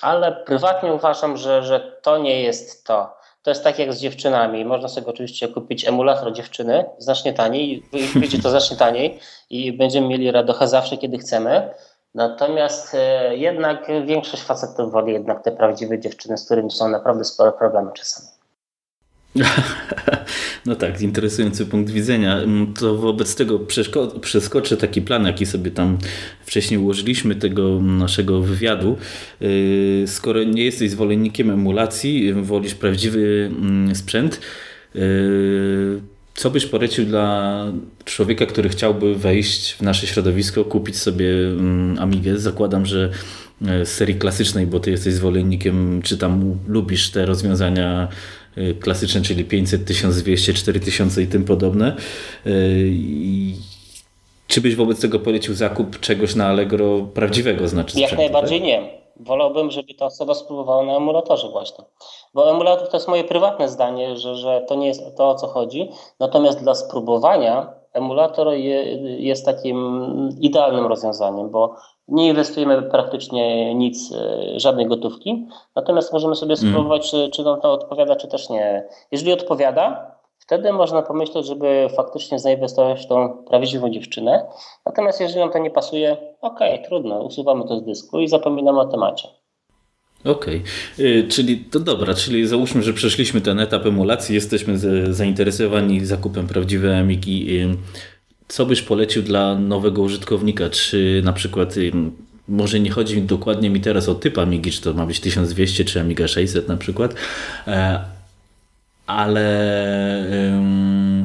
[0.00, 3.16] ale prywatnie uważam, że, że to nie jest to.
[3.46, 4.64] To jest tak jak z dziewczynami.
[4.64, 7.82] Można sobie oczywiście kupić emulator dziewczyny znacznie taniej,
[8.20, 11.74] wyjdzie to znacznie taniej i będziemy mieli radochę zawsze, kiedy chcemy.
[12.14, 17.52] Natomiast e, jednak większość facetów woli jednak te prawdziwe dziewczyny, z którymi są naprawdę spore
[17.52, 18.35] problemy czasami.
[20.66, 22.36] No tak, interesujący punkt widzenia.
[22.38, 23.58] Mm, to wobec tego
[24.20, 25.98] przeskoczę taki plan, jaki sobie tam
[26.46, 28.96] wcześniej ułożyliśmy tego naszego wywiadu.
[29.42, 34.40] Y, skoro nie jesteś zwolennikiem emulacji, wolisz prawdziwy mm, sprzęt,
[34.96, 36.00] y,
[36.34, 37.64] co byś polecił dla
[38.04, 42.38] człowieka, który chciałby wejść w nasze środowisko, kupić sobie mm, Amigę?
[42.38, 43.10] Zakładam, że
[43.66, 48.35] e, z serii klasycznej, bo ty jesteś zwolennikiem, czy tam lubisz te rozwiązania Y,
[48.80, 51.96] klasyczne, czyli 500, 1200, 4000 i tym podobne.
[52.46, 52.92] Y,
[54.46, 57.68] czy byś wobec tego polecił zakup czegoś na Allegro prawdziwego?
[57.68, 58.68] Znaczy Jak najbardziej tak?
[58.68, 59.06] nie.
[59.20, 61.84] Wolałbym, żeby ta osoba spróbowała na emulatorze właśnie.
[62.34, 65.46] Bo emulator to jest moje prywatne zdanie, że, że to nie jest to, o co
[65.46, 65.90] chodzi.
[66.20, 68.82] Natomiast dla spróbowania emulator je,
[69.18, 71.76] jest takim idealnym rozwiązaniem, bo
[72.08, 76.70] nie inwestujemy praktycznie nic, e, żadnej gotówki, natomiast możemy sobie mm.
[76.70, 78.84] spróbować, czy, czy nam to odpowiada, czy też nie.
[79.12, 84.46] Jeżeli odpowiada, wtedy można pomyśleć, żeby faktycznie zainwestować w tą prawdziwą dziewczynę.
[84.86, 88.80] Natomiast jeżeli nam to nie pasuje, okej, okay, trudno, usuwamy to z dysku i zapominamy
[88.80, 89.28] o temacie.
[90.24, 90.62] Okej,
[90.94, 91.28] okay.
[91.28, 94.78] czyli to dobra, czyli załóżmy, że przeszliśmy ten etap emulacji, jesteśmy
[95.14, 97.60] zainteresowani zakupem prawdziwej Amigi
[98.48, 100.70] co byś polecił dla nowego użytkownika?
[100.70, 101.74] Czy na przykład
[102.48, 106.00] może nie chodzi dokładnie mi teraz o typ Amigi, czy to ma być 1200 czy
[106.00, 107.14] Amiga 600 na przykład,
[107.66, 108.00] e,
[109.06, 109.46] ale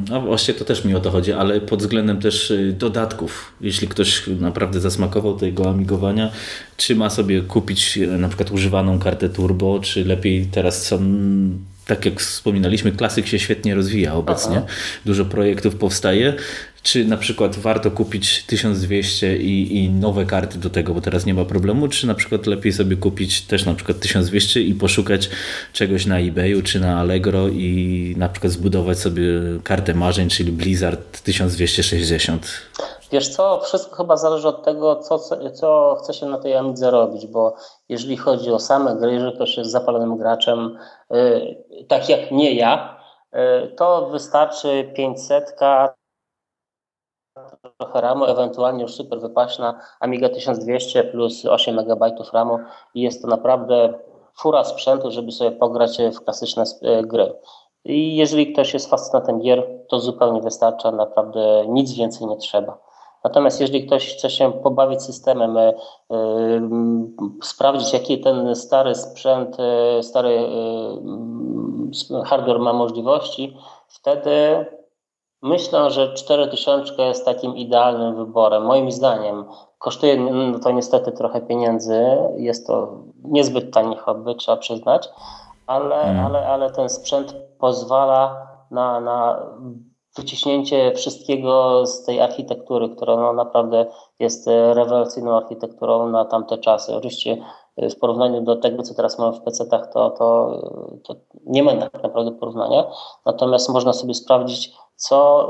[0.10, 3.54] no właściwie to też mi o to chodzi, ale pod względem też y, dodatków.
[3.62, 6.32] Jeśli ktoś naprawdę zasmakował tego amigowania,
[6.78, 11.00] czy ma sobie kupić y, na przykład używaną kartę turbo, czy lepiej teraz są
[11.86, 14.58] tak jak wspominaliśmy, klasyk się świetnie rozwija obecnie.
[14.58, 14.65] Aha.
[15.06, 16.34] Dużo projektów powstaje.
[16.84, 21.34] Czy na przykład warto kupić 1200 i, i, nowe karty do tego, bo teraz nie
[21.34, 25.30] ma problemu, czy na przykład lepiej sobie kupić też na przykład 1200 i poszukać
[25.74, 29.24] czegoś na eBayu czy na Allegro i na przykład zbudować sobie
[29.63, 32.48] kartę marzeń, czyli Blizzard 1260?
[33.12, 35.19] Wiesz co, wszystko chyba zależy od tego, co,
[35.54, 37.54] co chce się na tej Amidze robić, bo
[37.89, 40.78] jeżeli chodzi o same gry, jeżeli ktoś jest zapalonym graczem,
[41.10, 43.00] yy, tak jak nie ja,
[43.34, 45.56] yy, to wystarczy 500
[47.78, 52.60] trochę RAMu, ewentualnie już super wypaśna Amiga 1200 plus 8 MB RAMu
[52.93, 53.93] i jest to naprawdę
[54.38, 57.34] fura sprzętu, żeby sobie pograć w klasyczne y, gry.
[57.86, 62.90] I jeżeli ktoś jest fascynatem gier, to zupełnie wystarcza, naprawdę nic więcej nie trzeba.
[63.24, 66.62] Natomiast jeżeli ktoś chce się pobawić systemem, yy,
[67.44, 69.58] sprawdzić jaki ten stary sprzęt,
[69.96, 70.50] yy, stary
[72.26, 73.58] hardware ma możliwości,
[73.88, 74.66] wtedy
[75.42, 78.64] myślę, że 4000 jest takim idealnym wyborem.
[78.64, 79.46] Moim zdaniem
[79.80, 85.10] kosztuje no to niestety trochę pieniędzy, jest to niezbyt tani hobby, trzeba przyznać,
[85.68, 86.26] ale, mm.
[86.26, 89.40] ale, ale ten sprzęt pozwala na, na
[90.15, 93.86] wyciśnięcie wszystkiego z tej architektury, która no naprawdę
[94.19, 96.95] jest e, rewelacyjną architekturą na tamte czasy.
[96.95, 97.38] Oczywiście
[97.78, 100.60] e, w porównaniu do tego, co teraz mamy w PC-tach, to, to,
[101.04, 102.91] to nie ma tak naprawdę porównania.
[103.26, 105.50] Natomiast można sobie sprawdzić, co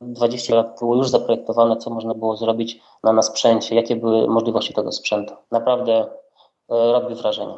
[0.00, 4.28] 20 e, lat było już zaprojektowane, co można było zrobić na, na sprzęcie, jakie były
[4.28, 5.34] możliwości tego sprzętu.
[5.50, 6.06] Naprawdę
[6.68, 7.54] robi wrażenie.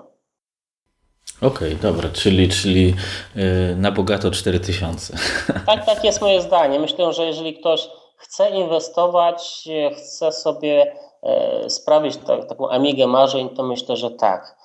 [1.37, 2.95] Okej, okay, dobra, czyli, czyli
[3.37, 5.17] yy, na bogato 4000.
[5.67, 6.79] Tak, tak jest moje zdanie.
[6.79, 13.63] Myślę, że jeżeli ktoś chce inwestować, chce sobie e, sprawić tak, taką amigę marzeń, to
[13.63, 14.57] myślę, że tak.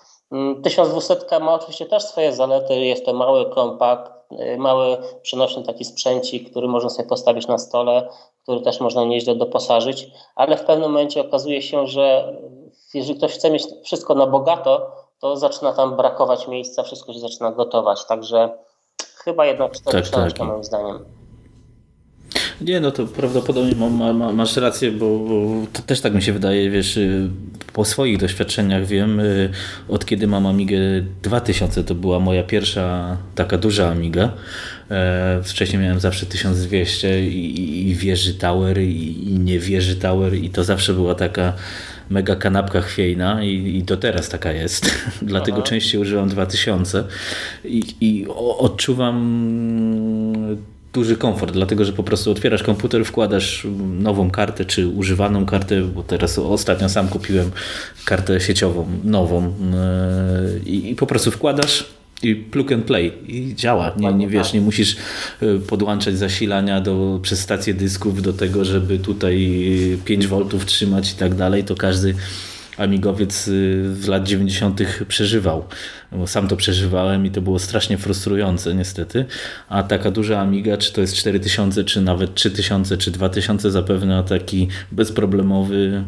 [0.64, 2.80] 1200 mm, ma oczywiście też swoje zalety.
[2.80, 8.10] Jest to mały kompakt, e, mały przenośny taki sprzęcik, który można sobie postawić na stole,
[8.44, 12.34] który też można nieźle doposażyć, ale w pewnym momencie okazuje się, że
[12.94, 17.52] jeżeli ktoś chce mieć wszystko na bogato, to zaczyna tam brakować miejsca, wszystko się zaczyna
[17.52, 18.06] gotować.
[18.06, 18.50] Także
[19.16, 20.48] chyba jednak cztery tak, tak.
[20.48, 21.00] moim zdaniem.
[22.62, 25.36] Nie, no to prawdopodobnie ma, ma, masz rację, bo, bo,
[25.74, 27.30] to też tak mi się wydaje, wiesz, y,
[27.74, 29.50] po swoich doświadczeniach wiem, y,
[29.90, 30.78] od kiedy mam Amigę
[31.24, 34.32] 2000, to była moja pierwsza taka duża Amiga,
[34.92, 40.50] E, wcześniej miałem zawsze 1200 i, i wieży Tower i, i nie wieży Tower i
[40.50, 41.54] to zawsze była taka
[42.10, 44.92] mega kanapka chwiejna i, i do teraz taka jest.
[45.22, 45.68] Dlatego Aha.
[45.68, 47.04] częściej używam 2000
[47.64, 49.16] i, i odczuwam
[50.94, 53.68] duży komfort, dlatego że po prostu otwierasz komputer, wkładasz
[54.00, 57.52] nową kartę, czy używaną kartę, bo teraz ostatnio sam kupiłem
[58.06, 59.52] kartę sieciową, nową e,
[60.66, 61.86] i, i po prostu wkładasz
[62.24, 63.92] i plug and play i działa.
[63.98, 64.96] Nie, nie wiesz, nie musisz
[65.42, 69.62] e, podłączać zasilania do, przez stację dysków do tego, żeby tutaj
[70.06, 71.64] 5 V trzymać i tak dalej.
[71.64, 72.16] To każdy
[72.78, 74.82] amigowiec w y, lat 90.
[75.08, 75.66] przeżywał.
[76.12, 79.26] Bo sam to przeżywałem i to było strasznie frustrujące niestety.
[79.70, 84.68] A taka duża amiga, czy to jest 4000, czy nawet 3000, czy 2000 zapewne taki
[84.92, 86.04] bezproblemowy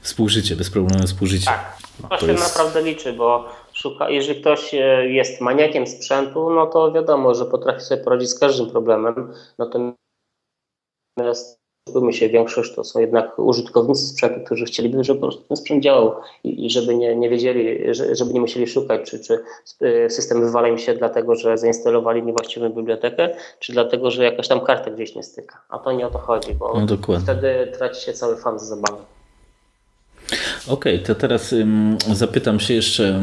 [0.00, 1.46] współżycie, bezproblemowe współżycie.
[1.46, 2.56] Tak, to, się jest...
[2.56, 7.80] naprawdę liczy, bo szuka, jeżeli ktoś e, jest maniakiem sprzętu, no to wiadomo, że potrafi
[7.80, 9.32] sobie poradzić z każdym problemem.
[9.58, 9.96] Natomiast
[11.90, 15.82] Umówmy się, większość to są jednak użytkownicy sprzętu, którzy chcieliby, żeby po prostu ten sprzęt
[15.82, 19.44] działał i żeby nie, nie wiedzieli, żeby nie musieli szukać, czy, czy
[19.82, 24.60] y, system wywala im się dlatego, że zainstalowali niewłaściwą bibliotekę, czy dlatego, że jakaś tam
[24.60, 25.62] karta gdzieś nie styka.
[25.68, 29.02] A to nie o to chodzi, bo no wtedy traci się cały fan z zabawy.
[30.66, 31.54] Okej, okay, to teraz
[32.12, 33.22] zapytam się jeszcze,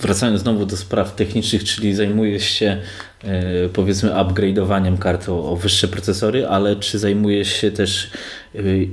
[0.00, 2.80] wracając znowu do spraw technicznych, czyli zajmujesz się
[3.24, 8.10] E, powiedzmy upgrade'owaniem kart o, o, wyższe procesory, ale czy zajmujesz się też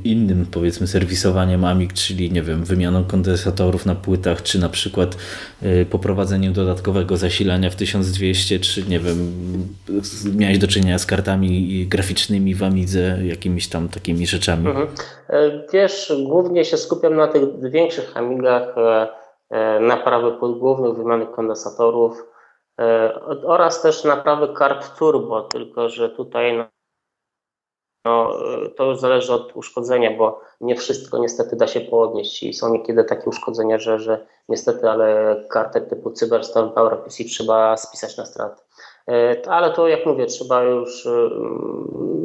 [0.04, 5.18] innym powiedzmy serwisowaniem AMIG, czyli nie wiem, wymianą kondensatorów na płytach, czy na przykład
[5.62, 9.34] e, poprowadzeniem dodatkowego zasilania w 1200, czy nie wiem,
[10.36, 14.68] miałeś do czynienia z kartami graficznymi w Amidze, jakimiś tam takimi rzeczami?
[14.68, 14.88] Mhm.
[15.74, 18.76] Wiesz, głównie się skupiam na tych większych Amigach,
[19.82, 22.32] naprawy podgłównych, wymiany kondensatorów,
[22.82, 23.14] E,
[23.46, 26.66] oraz też naprawy kart turbo, tylko że tutaj
[28.06, 28.34] no,
[28.76, 33.04] to już zależy od uszkodzenia, bo nie wszystko niestety da się podnieść i są niekiedy
[33.04, 38.62] takie uszkodzenia, że, że niestety, ale kartę typu Cyberstorm PowerPC trzeba spisać na stratę.
[39.08, 41.08] E, ale to jak mówię, trzeba już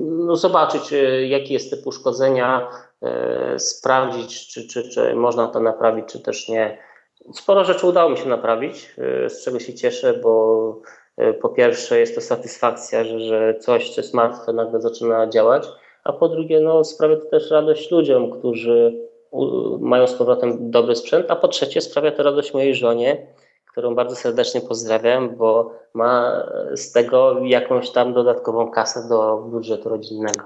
[0.07, 0.95] no, zobaczyć
[1.29, 2.71] jaki jest typ uszkodzenia,
[3.03, 6.87] e, sprawdzić czy, czy, czy można to naprawić, czy też nie
[7.33, 8.95] Sporo rzeczy udało mi się naprawić,
[9.29, 10.81] z czego się cieszę, bo
[11.41, 15.69] po pierwsze jest to satysfakcja, że, że coś, co jest martwe, nagle zaczyna działać,
[16.05, 19.07] a po drugie no, sprawia to też radość ludziom, którzy
[19.81, 23.27] mają z powrotem dobry sprzęt, a po trzecie sprawia to radość mojej żonie,
[23.71, 26.43] którą bardzo serdecznie pozdrawiam, bo ma
[26.75, 30.45] z tego jakąś tam dodatkową kasę do budżetu rodzinnego.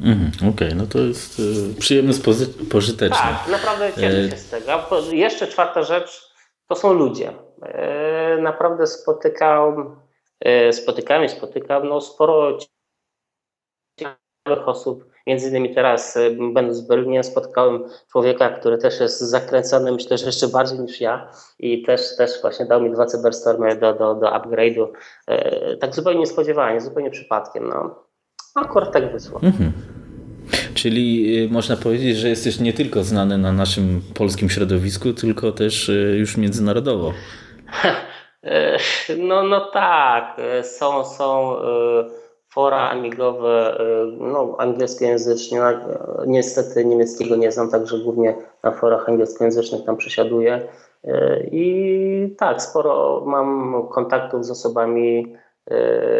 [0.00, 2.12] Mhm, Okej, okay, no to jest y, przyjemny,
[2.70, 3.16] pożyteczny.
[3.16, 4.72] Tak, naprawdę cieszę e, się z tego.
[5.12, 6.30] Jeszcze czwarta rzecz,
[6.68, 7.32] to są ludzie.
[7.62, 10.00] E, naprawdę spotykam,
[10.40, 12.58] e, spotykam i spotykam no, sporo
[13.98, 15.04] ciekawych osób.
[15.26, 16.18] Między innymi teraz,
[16.54, 21.30] będąc w Berlinie, spotkałem człowieka, który też jest zakręcony, myślę, że jeszcze bardziej niż ja
[21.58, 24.88] i też, też właśnie dał mi dwa cyberstormy do, do, do upgrade'u.
[25.80, 27.68] Tak zupełnie niespodziewanie, zupełnie przypadkiem.
[27.68, 28.04] No.
[28.54, 29.40] Akurat tak wyszło.
[29.42, 29.72] Mhm.
[30.74, 35.88] Czyli y, można powiedzieć, że jesteś nie tylko znany na naszym polskim środowisku, tylko też
[35.88, 37.12] y, już międzynarodowo.
[39.18, 40.36] No, no tak.
[40.62, 41.64] Są, są y,
[42.50, 43.78] fora amigowe,
[44.18, 45.80] no, angielskojęzyczne.
[46.26, 50.68] Niestety niemieckiego nie znam, także głównie na forach angielskojęzycznych tam przesiaduję.
[51.52, 55.36] I tak, sporo mam kontaktów z osobami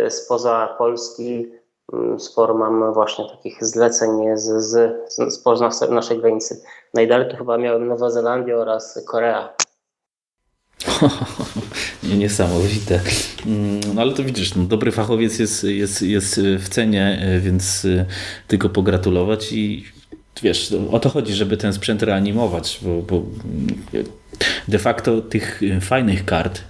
[0.09, 1.53] spoza Polski
[1.93, 6.63] Mm, sporo mam właśnie takich zleceń z, z, z naszej granicy.
[6.95, 9.55] Najdalej to chyba miałem Nowa Zelandia oraz Korea.
[12.17, 13.01] Niesamowite.
[13.47, 17.85] Mm, no ale to widzisz, no, dobry fachowiec jest, jest, jest w cenie, e, więc
[17.85, 18.05] e,
[18.47, 19.85] tylko pogratulować i
[20.43, 23.23] wiesz, o to chodzi, żeby ten sprzęt reanimować, bo, bo
[24.69, 26.63] de facto tych fajnych kart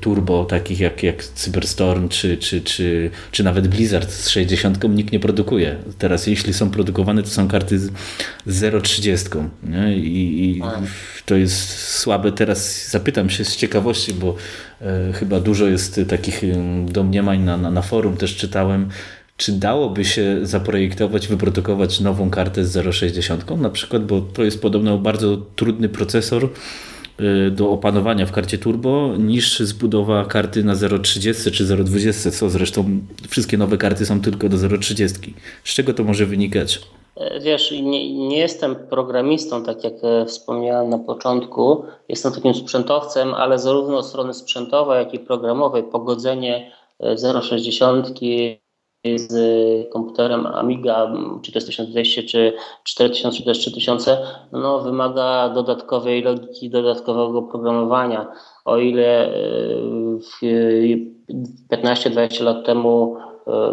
[0.00, 5.20] turbo, takich jak, jak Cyberstorm czy, czy, czy, czy nawet Blizzard z 60 nikt nie
[5.20, 5.76] produkuje.
[5.98, 7.90] Teraz jeśli są produkowane, to są karty z
[8.46, 9.96] 0,30 nie?
[9.96, 10.62] I, i
[11.26, 12.32] to jest słabe.
[12.32, 14.36] Teraz zapytam się z ciekawości, bo
[14.80, 16.42] e, chyba dużo jest takich
[16.86, 18.88] domniemań na, na, na forum, też czytałem,
[19.36, 24.98] czy dałoby się zaprojektować, wyprodukować nową kartę z 0,60 na przykład, bo to jest podobno
[24.98, 26.85] bardzo trudny procesor, Y,
[27.50, 32.84] do opanowania w karcie turbo niż zbudowa karty na 0.30 czy 0.20, co zresztą
[33.28, 35.32] wszystkie nowe karty są tylko do 0.30.
[35.64, 36.80] Z czego to może wynikać?
[37.16, 41.84] E, wiesz, nie, nie, jestem programistą, tak jak e, wspomniałem na początku.
[42.08, 48.56] Jestem takim sprzętowcem, ale zarówno od strony sprzętowej, jak i programowej pogodzenie 0,60
[49.16, 49.32] z
[49.92, 52.52] komputerem Amiga, czy to jest 1200, czy
[52.84, 54.18] 4000, czy też 3000,
[54.52, 58.26] no, wymaga dodatkowej logiki, dodatkowego programowania.
[58.64, 59.32] O ile
[61.72, 63.16] 15-20 lat temu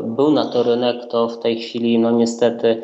[0.03, 2.81] był na to rynek, to w tej chwili no niestety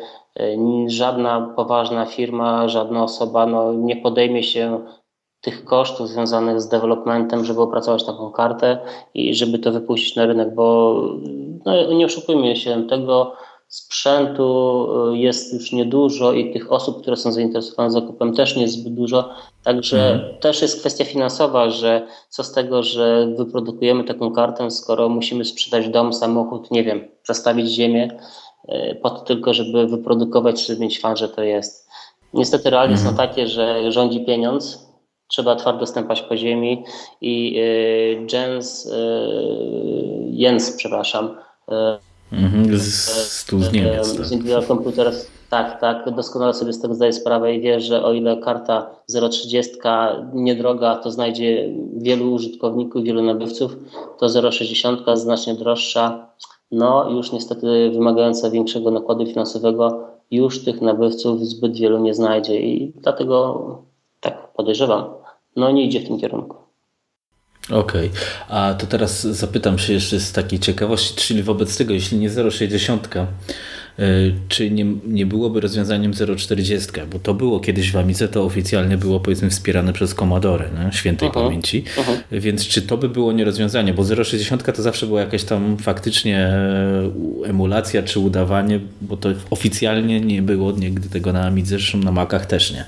[0.86, 4.80] żadna poważna firma, żadna osoba no, nie podejmie się
[5.40, 8.78] tych kosztów związanych z developmentem, żeby opracować taką kartę
[9.14, 10.94] i żeby to wypuścić na rynek, bo
[11.64, 13.32] no, nie oszukujmy się, tego
[13.70, 18.74] sprzętu y, jest już niedużo i tych osób, które są zainteresowane zakupem też nie jest
[18.74, 19.28] zbyt dużo.
[19.64, 20.38] Także mhm.
[20.40, 25.88] też jest kwestia finansowa, że co z tego, że wyprodukujemy taką kartę, skoro musimy sprzedać
[25.88, 28.18] dom, samochód, nie wiem, przestawić ziemię
[28.68, 31.90] y, po to tylko, żeby wyprodukować, żeby mieć fan, że to jest.
[32.34, 33.10] Niestety realia mhm.
[33.10, 34.89] są takie, że rządzi pieniądz,
[35.30, 36.84] trzeba twardo stępać po ziemi
[37.20, 38.90] i y, Jens, y,
[40.30, 41.36] Jens, przepraszam,
[41.68, 44.06] y, mhm, z, z, z Niemiec.
[44.06, 44.66] Z tak.
[44.66, 45.12] Computer,
[45.50, 50.30] tak, tak, doskonale sobie z tego zdaję sprawę i wie, że o ile karta 0,30
[50.34, 53.76] niedroga, to znajdzie wielu użytkowników, wielu nabywców,
[54.18, 56.26] to 0,60 znacznie droższa,
[56.70, 62.92] no już niestety wymagająca większego nakładu finansowego, już tych nabywców zbyt wielu nie znajdzie i
[62.96, 63.68] dlatego
[64.20, 65.04] tak podejrzewam,
[65.56, 66.56] no nie idzie w tym kierunku.
[67.70, 68.58] Okej, okay.
[68.58, 73.22] a to teraz zapytam się jeszcze z takiej ciekawości, czyli wobec tego, jeśli nie 0,60,
[73.22, 73.26] y,
[74.48, 79.20] czy nie, nie byłoby rozwiązaniem 0,40, bo to było kiedyś w Amice, to oficjalnie było
[79.20, 80.92] powiedzmy wspierane przez Commodore, nie?
[80.92, 81.84] świętej pamięci,
[82.32, 86.38] więc czy to by było nie rozwiązanie, bo 0,60 to zawsze była jakaś tam faktycznie
[86.38, 87.10] e,
[87.44, 92.46] emulacja czy udawanie, bo to oficjalnie nie było nigdy tego na Amidze, zresztą na Macach
[92.46, 92.84] też nie,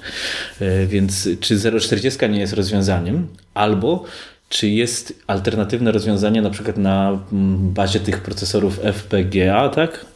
[0.61, 4.05] e, więc czy 0,40 nie jest rozwiązaniem, albo
[4.49, 10.12] czy jest alternatywne rozwiązanie na przykład na mm, bazie tych procesorów FPGA, tak?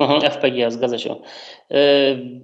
[0.00, 1.16] Mhm, FPGA, zgadza się.
[1.72, 2.40] Y,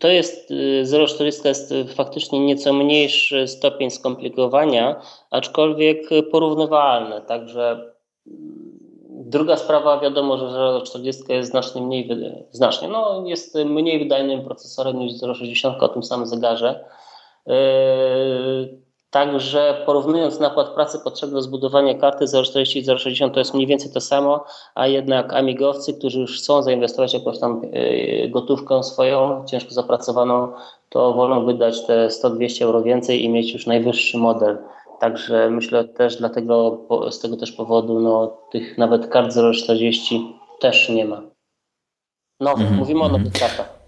[0.00, 0.50] to jest
[0.82, 5.00] 0,40 y, jest faktycznie nieco mniejszy stopień skomplikowania,
[5.30, 7.20] aczkolwiek porównywalny.
[7.20, 7.92] Także
[8.26, 8.78] mm,
[9.10, 12.08] druga sprawa, wiadomo, że 0,40 jest znacznie mniej,
[12.50, 16.84] znacznie, no, jest mniej wydajnym procesorem niż 0,60 o tym samym zegarze.
[19.12, 23.66] Y, Także porównując nakład pracy potrzebny do zbudowania karty 040 i 060 to jest mniej
[23.66, 24.44] więcej to samo,
[24.74, 30.52] a jednak amigowcy, którzy już chcą zainwestować jakąś tam e, gotówkę swoją, ciężko zapracowaną,
[30.88, 34.58] to wolą wydać te 100-200 euro więcej i mieć już najwyższy model.
[35.00, 36.78] Także myślę też dlatego,
[37.10, 41.22] z tego też powodu, no, tych nawet kart 040 też nie ma.
[42.40, 42.70] No, -hmm.
[42.70, 43.81] mówimy o nowych kartach.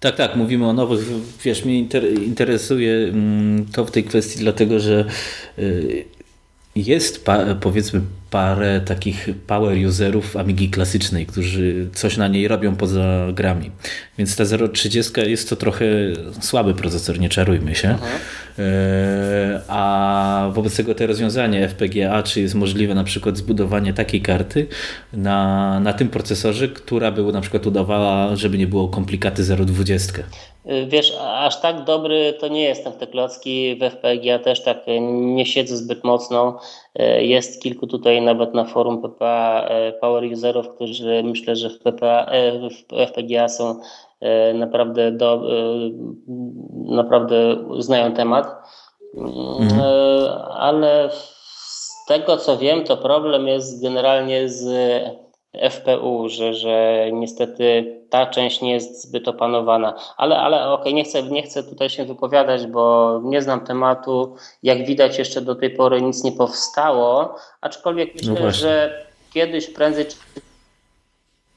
[0.00, 1.00] Tak, tak, mówimy o nowych.
[1.44, 1.78] Wiesz, mnie
[2.26, 5.04] interesuje mm, to w tej kwestii, dlatego że
[6.76, 7.26] jest
[7.60, 8.00] powiedzmy
[8.30, 13.70] parę takich power userów Amigi klasycznej, którzy coś na niej robią poza grami.
[14.18, 15.84] Więc ta 030 jest to trochę
[16.40, 17.88] słaby procesor, nie czarujmy się.
[17.88, 18.06] Aha.
[18.58, 24.66] E, a wobec tego te rozwiązanie FPGA, czy jest możliwe na przykład zbudowanie takiej karty
[25.12, 30.12] na, na tym procesorze, która by na przykład udawała, żeby nie było komplikaty 020.
[30.86, 33.76] Wiesz, aż tak dobry to nie jestem w te klocki.
[33.76, 34.78] W FPGA też tak
[35.10, 36.58] nie siedzę zbyt mocno.
[36.94, 39.68] E, jest kilku tutaj nawet na forum PPA
[40.00, 42.30] power userów, którzy myślę, że w, PPA,
[42.90, 43.80] w FPGA są
[44.54, 45.42] naprawdę, do,
[46.84, 48.46] naprawdę znają temat.
[49.16, 49.80] Mhm.
[50.50, 54.66] Ale z tego co wiem, to problem jest generalnie z
[55.70, 59.94] FPU, że, że niestety ta część nie jest zbyt opanowana.
[60.16, 64.36] Ale, ale okej, okay, nie, chcę, nie chcę tutaj się wypowiadać, bo nie znam tematu.
[64.62, 69.04] Jak widać, jeszcze do tej pory nic nie powstało, aczkolwiek myślę, no że
[69.34, 70.16] kiedyś, prędzej czy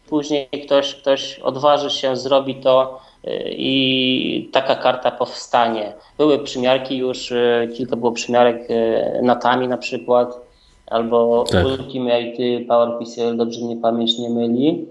[0.10, 5.94] później ktoś, ktoś odważy się, zrobi to y, i taka karta powstanie.
[6.18, 10.49] Były przymiarki już, y, kilka było przymiarek y, natami na przykład,
[10.90, 11.66] albo tak.
[11.66, 14.88] Ultimate PowerPC, dobrze mnie pamięć nie myli,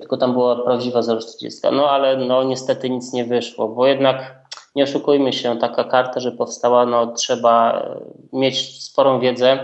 [0.00, 1.60] tylko tam była prawdziwa 040.
[1.72, 6.32] No ale no niestety nic nie wyszło, bo jednak nie oszukujmy się, taka karta, że
[6.32, 7.86] powstała, no trzeba
[8.32, 9.58] mieć sporą wiedzę,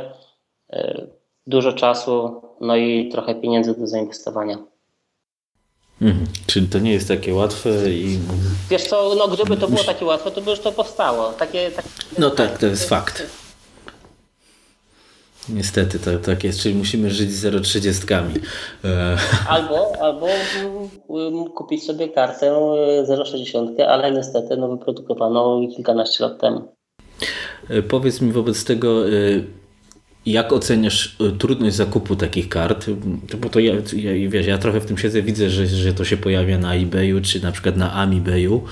[1.46, 4.58] dużo czasu, no i trochę pieniędzy do zainwestowania.
[6.02, 6.26] Mhm.
[6.46, 8.18] Czyli to nie jest takie łatwe i...
[8.70, 11.32] Wiesz co, no gdyby to było takie łatwe, to by już to powstało.
[11.32, 11.88] Takie, takie
[12.18, 13.41] no tak, to jest fakt.
[15.48, 18.30] Niestety to tak jest, czyli musimy żyć z 0,30.
[18.84, 19.16] E.
[19.48, 20.26] Albo, albo
[21.10, 26.74] mm, kupić sobie kartę 0,60, ale niestety no, wyprodukowaną kilkanaście lat temu.
[27.68, 29.12] E, powiedz mi wobec tego, e,
[30.26, 32.86] Jak oceniasz trudność zakupu takich kart?
[33.40, 36.16] Bo to ja, ja, wiesz, ja trochę w tym siedzę, widzę, że, że to się
[36.16, 38.62] pojawia na eBayu czy na przykład na AmiBayu,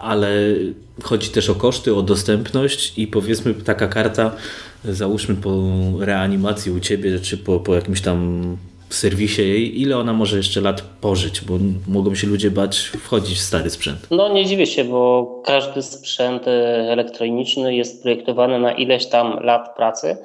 [0.00, 0.28] ale
[1.02, 4.32] chodzi też o koszty, o dostępność i powiedzmy taka karta,
[4.84, 5.50] załóżmy po
[6.00, 8.56] reanimacji u Ciebie, czy po, po jakimś tam
[8.90, 13.40] serwisie jej, ile ona może jeszcze lat pożyć, bo mogą się ludzie bać wchodzić w
[13.40, 14.06] stary sprzęt.
[14.10, 16.50] No nie dziwię się, bo każdy sprzęt e,
[16.92, 20.16] elektroniczny jest projektowany na ileś tam lat pracy,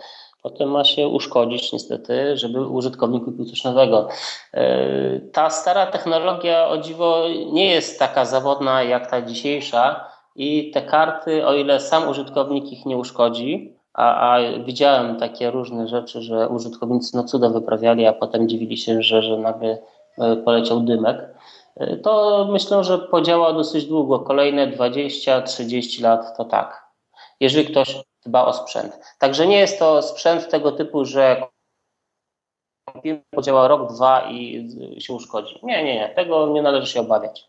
[0.45, 4.07] potem ma się uszkodzić niestety, żeby użytkownik kupił coś nowego.
[4.53, 10.81] E, ta stara technologia o dziwo nie jest taka zawodna jak ta dzisiejsza i te
[10.81, 16.49] karty, o ile sam użytkownik ich nie uszkodzi, a, a widziałem takie różne rzeczy, że
[16.49, 19.77] użytkownicy no cuda wyprawiali, a potem dziwili się, że, że nagle
[20.17, 21.17] e, poleciał dymek.
[21.75, 24.19] E, to myślę, że podziała dosyć długo.
[24.19, 26.85] Kolejne 20-30 lat to tak.
[27.39, 28.99] Jeżeli ktoś dba o sprzęt.
[29.19, 31.47] Także nie jest to sprzęt tego typu, że
[33.31, 34.69] podziała rok, dwa i
[34.99, 35.59] się uszkodzi.
[35.63, 36.09] Nie, nie, nie.
[36.09, 37.47] Tego nie należy się obawiać.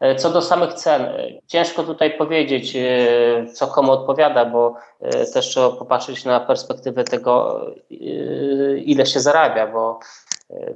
[0.00, 4.74] E, co do samych cen, e, ciężko tutaj powiedzieć, e, co komu odpowiada, bo
[5.34, 7.60] też trzeba popatrzeć na perspektywę tego,
[8.84, 9.98] ile się zarabia, bo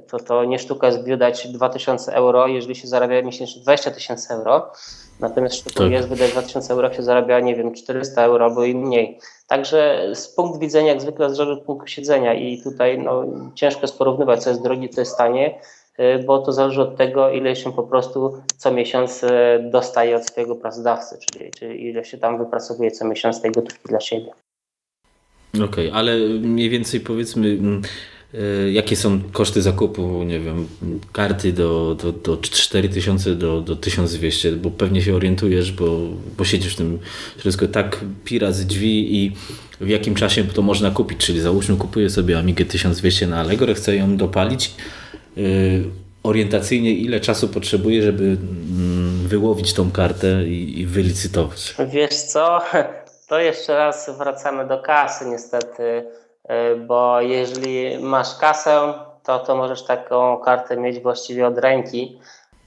[0.07, 4.71] to, to nie sztuka jest wydać 2000 euro, jeżeli się zarabia miesięcznie 20 tysięcy euro.
[5.19, 5.91] Natomiast sztuką tak.
[5.91, 9.19] jest wydać 2000 euro, jak się zarabia, nie wiem, 400 euro albo i mniej.
[9.47, 13.97] Także z punktu widzenia, jak zwykle, zależy od punktu siedzenia i tutaj no, ciężko jest
[13.97, 15.59] porównywać, co jest drogie, co jest tanie.
[15.99, 19.29] Y, bo to zależy od tego, ile się po prostu co miesiąc y,
[19.71, 23.99] dostaje od swojego pracodawcy, czyli, czyli ile się tam wypracowuje co miesiąc tej gotówki dla
[23.99, 24.31] siebie.
[25.55, 27.81] Okej, okay, ale mniej więcej powiedzmy, mm,
[28.71, 30.67] jakie są koszty zakupu, nie wiem,
[31.11, 35.99] karty do, do, do 4000 do, do 1200, bo pewnie się orientujesz, bo,
[36.37, 36.99] bo siedzisz w tym
[37.37, 39.31] wszystko tak pi z drzwi i
[39.81, 43.95] w jakim czasie to można kupić, czyli załóżmy kupuję sobie Amigę 1200 na Allegro, chcę
[43.95, 44.71] ją dopalić,
[45.37, 45.83] Y,
[46.23, 51.75] orientacyjnie ile czasu potrzebuje, żeby mm, wyłowić tą kartę i, wylicytować?
[51.87, 52.59] Wiesz co,
[53.29, 56.03] to jeszcze raz wracamy do kasy niestety, y,
[56.87, 62.19] bo jeżeli masz kasę, to, to możesz taką kartę mieć właściwie od ręki.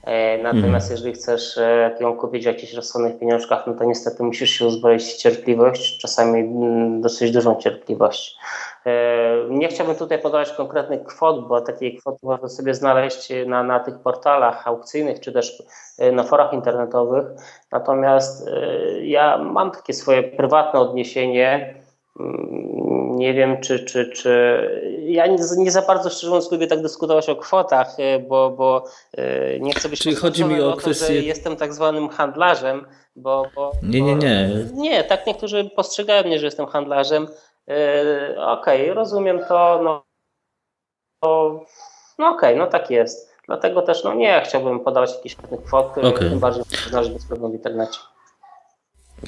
[0.03, 0.91] Y, natomiast mhm.
[0.91, 1.59] jeżeli chcesz
[1.99, 6.39] ją kupić w jakichś rozsądnych pieniążkach, no to niestety musisz się uzbroić w cierpliwość, czasami
[6.39, 8.37] mm, dosyć dużą cierpliwość.
[8.85, 13.79] E, nie chciałbym tutaj podawać konkretnych kwot, bo takiej kwoty można sobie znaleźć na, na
[13.79, 15.63] tych portalach aukcyjnych czy też
[15.99, 17.25] e, na forach internetowych.
[17.71, 18.51] Natomiast e,
[19.05, 21.75] ja mam takie swoje prywatne odniesienie.
[23.15, 24.59] Nie wiem, czy, czy, czy
[24.99, 27.95] ja nie, nie za bardzo szczerze mówiąc lubię tak dyskutować o kwotach,
[28.27, 28.85] bo, bo
[29.59, 31.05] nie chcę być Czyli chodzi mi o, o kwestię...
[31.05, 32.85] że jestem tak zwanym handlarzem,
[33.15, 34.49] bo, bo, nie, nie, nie.
[34.73, 37.27] Nie, tak niektórzy postrzegają mnie, że jestem handlarzem.
[37.67, 37.75] Yy,
[38.37, 40.03] okej, okay, rozumiem to, no,
[41.19, 41.59] to,
[42.19, 43.35] no okej, okay, no tak jest.
[43.47, 45.35] Dlatego też, no nie, chciałbym podawać jakieś
[45.65, 46.29] kwot, okay.
[46.29, 47.99] tym bardziej znaleźć bezprawną w internecie.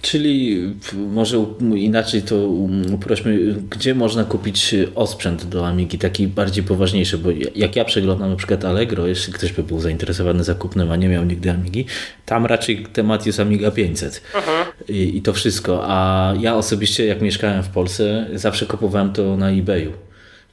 [0.02, 0.64] Czyli
[0.94, 2.48] może inaczej to
[2.94, 8.36] uprośmy, gdzie można kupić osprzęt do Amigi, taki bardziej poważniejszy, bo jak ja przeglądam na
[8.36, 11.86] przykład Allegro, jeśli ktoś by był zainteresowany zakupem, a nie miał nigdy Amigi,
[12.26, 14.68] tam raczej temat jest Amiga 500 mhm.
[14.90, 19.52] I, I, to wszystko, a ja osobiście jak mieszkałem w Polsce, zawsze kupowałem to na
[19.52, 19.92] eBayu.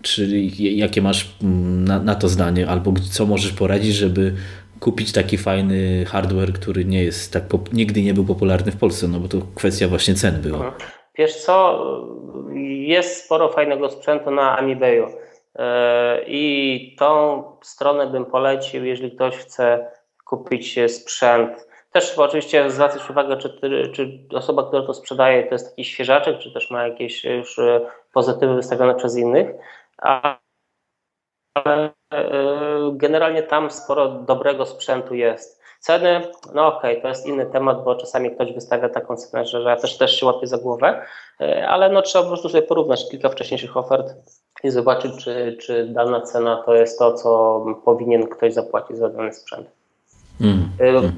[0.02, 4.34] Czyli jakie masz na, na to zdanie, albo co możesz poradzić, żeby
[4.80, 9.18] kupić taki fajny hardware, który nie jest tak nigdy nie był popularny w Polsce, no
[9.18, 10.56] bo to kwestia właśnie cen była.
[10.56, 10.74] Mhm.
[11.18, 11.84] Wiesz co,
[12.64, 15.06] jest sporo fajnego sprzętu na Amiibayu
[15.56, 19.90] e, i tą stronę bym polecił, jeżeli ktoś chce
[20.24, 21.68] kupić sprzęt.
[21.92, 23.58] Też oczywiście zwracać uwagę, czy,
[23.92, 27.60] czy osoba, która to sprzedaje, to jest taki świeżaczek, czy też ma jakieś już
[28.12, 29.48] pozytywy wystawione przez innych.
[29.98, 30.36] Ale
[31.66, 31.90] e,
[32.92, 35.64] generalnie tam sporo dobrego sprzętu jest.
[35.84, 36.20] Ceny,
[36.54, 39.68] no okej, okay, to jest inny temat, bo czasami ktoś wystawia taką cenę, że, że
[39.68, 41.02] ja też, też się łapię za głowę,
[41.40, 44.14] e, ale no trzeba po prostu sobie porównać kilka wcześniejszych ofert
[44.62, 49.32] i zobaczyć, czy, czy dana cena to jest to, co powinien ktoś zapłacić za dany
[49.32, 49.66] sprzęt.
[50.40, 51.12] Mm, mm.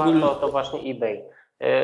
[0.00, 0.20] Ogólnie...
[0.20, 1.24] to, to właśnie eBay.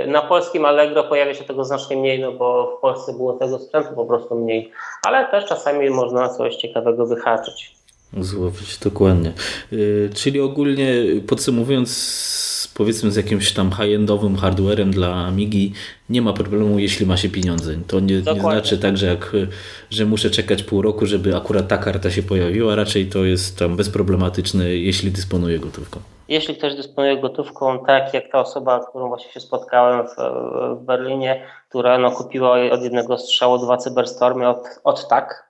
[0.06, 3.94] Na polskim Allegro pojawia się tego znacznie mniej, no bo w Polsce było tego sprzętu
[3.94, 4.72] po prostu mniej,
[5.06, 7.75] ale też czasami można coś ciekawego wyhaczyć.
[8.12, 9.32] Złowić, dokładnie.
[9.72, 10.94] Y, czyli ogólnie
[11.26, 15.72] podsumowując, powiedzmy z jakimś tam high-endowym hardwarem dla Amigi
[16.10, 17.74] nie ma problemu, jeśli ma się pieniądze.
[17.86, 19.32] To nie, nie znaczy tak, że, jak,
[19.90, 22.74] że muszę czekać pół roku, żeby akurat ta karta się pojawiła.
[22.74, 26.00] Raczej to jest tam bezproblematyczne, jeśli dysponuję gotówką.
[26.28, 30.16] jeśli ktoś dysponuje gotówką, tak jak ta osoba, z którą właśnie się spotkałem w,
[30.80, 35.46] w Berlinie, która no, kupiła od jednego strzału dwa cyberstormy od, od tak,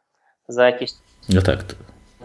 [0.48, 0.90] za jakieś
[1.28, 1.64] no tak.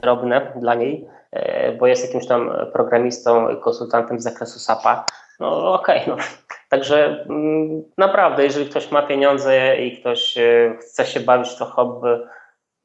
[0.02, 5.06] Drobne dla niej, e, bo jest jakimś tam programistą, konsultantem z zakresu SAP-a.
[5.40, 6.24] No okej, okay, no.
[6.70, 12.08] Także mm, naprawdę, jeżeli ktoś ma pieniądze i ktoś e, chce się bawić to hobby,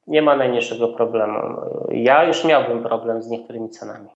[0.06, 1.38] nie ma najmniejszego problemu.
[1.90, 4.08] Ja już miałbym problem z niektórymi cenami.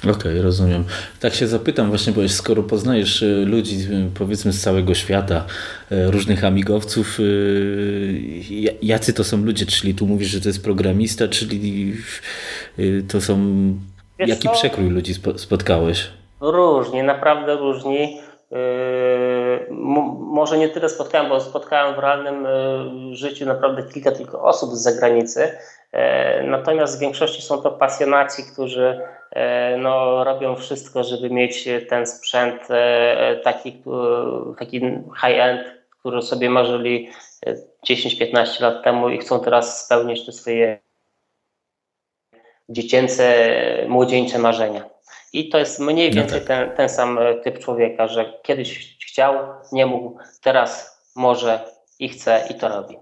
[0.00, 0.84] Okej, okay, rozumiem.
[1.20, 5.44] Tak się zapytam właśnie, bo skoro poznajesz y, ludzi y, powiedzmy z całego świata,
[5.92, 7.18] y, różnych amigowców,
[8.82, 9.66] jacy to są ludzie?
[9.66, 11.94] Czyli tu mówisz, że to jest programista, czyli
[13.08, 13.38] to są...
[14.18, 14.54] Wiesz jaki co?
[14.54, 16.10] przekrój ludzi spotkałeś?
[16.40, 18.20] Różni, naprawdę różni.
[19.70, 22.46] Może nie tyle spotkałem, bo spotkałem w realnym
[23.12, 25.58] życiu naprawdę kilka tylko osób z zagranicy,
[25.92, 29.00] E, natomiast w większości są to pasjonaci, którzy
[29.30, 33.82] e, no, robią wszystko, żeby mieć ten sprzęt e, taki,
[34.58, 34.80] taki
[35.20, 37.10] high-end, który sobie marzyli
[37.88, 40.78] 10-15 lat temu i chcą teraz spełnić te swoje
[42.68, 43.34] dziecięce,
[43.88, 44.84] młodzieńcze marzenia.
[45.32, 46.66] I to jest mniej no więcej no tak.
[46.68, 49.34] ten, ten sam typ człowieka, że kiedyś chciał,
[49.72, 51.60] nie mógł, teraz może
[51.98, 52.96] i chce i to robi.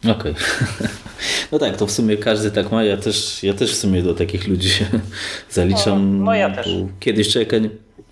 [0.00, 0.32] Okej.
[0.32, 0.34] Okay.
[1.52, 2.84] No tak, to w sumie każdy tak ma.
[2.84, 4.84] Ja też, ja też w sumie do takich ludzi się
[5.50, 6.18] zaliczam.
[6.18, 6.68] No, no ja też.
[7.00, 7.56] Kiedyś czeka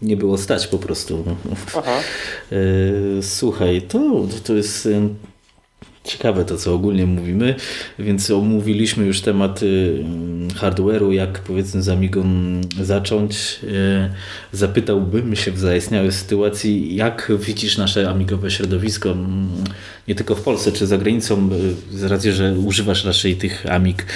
[0.03, 1.25] nie, było stać po prostu.
[1.77, 2.01] Aha.
[2.53, 2.57] E,
[3.23, 4.89] słuchaj, to, to jest
[6.05, 7.55] Ciekawe to, co ogólnie mówimy,
[7.99, 10.05] więc omówiliśmy już temat y,
[10.55, 12.25] hardware'u, jak powiedzmy z Amigą
[12.81, 13.59] zacząć.
[13.65, 14.11] Y,
[14.53, 19.17] zapytałbym się w zaistniałej sytuacji, jak widzisz nasze amigowe środowisko,
[20.09, 21.51] nie tylko w Polsce czy za granicą,
[21.93, 24.07] y, z racji, że używasz raczej tych amig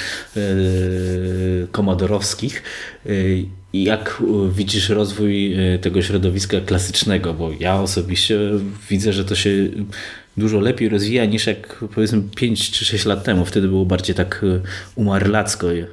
[1.72, 2.62] komodorowskich.
[3.72, 4.22] Jak
[4.52, 7.34] widzisz rozwój tego środowiska klasycznego?
[7.34, 8.38] Bo ja osobiście
[8.90, 9.50] widzę, że to się
[10.36, 13.44] dużo lepiej rozwija niż jak powiedzmy 5 czy 6 lat temu.
[13.44, 14.60] Wtedy było bardziej tak e,
[14.96, 15.86] umarlacko, e,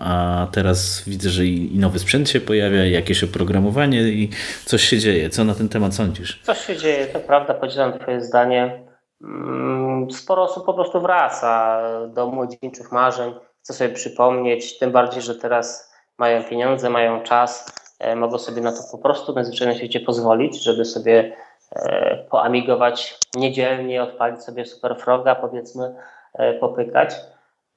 [0.00, 4.30] a teraz widzę, że i nowy sprzęt się pojawia, jakieś oprogramowanie i
[4.64, 5.30] coś się dzieje.
[5.30, 6.40] Co na ten temat sądzisz?
[6.42, 8.88] Coś się dzieje, to prawda, podzielam twoje zdanie.
[9.24, 11.82] Mm, sporo osób po prostu wraca
[12.14, 18.16] do młodzieńczych marzeń, chce sobie przypomnieć, tym bardziej, że teraz mają pieniądze, mają czas, e,
[18.16, 21.36] mogą sobie na to po prostu na zwyczajnym świecie pozwolić, żeby sobie
[22.30, 25.94] poamigować niedzielnie, odpalić sobie Superfroga, powiedzmy,
[26.34, 27.14] e, popykać.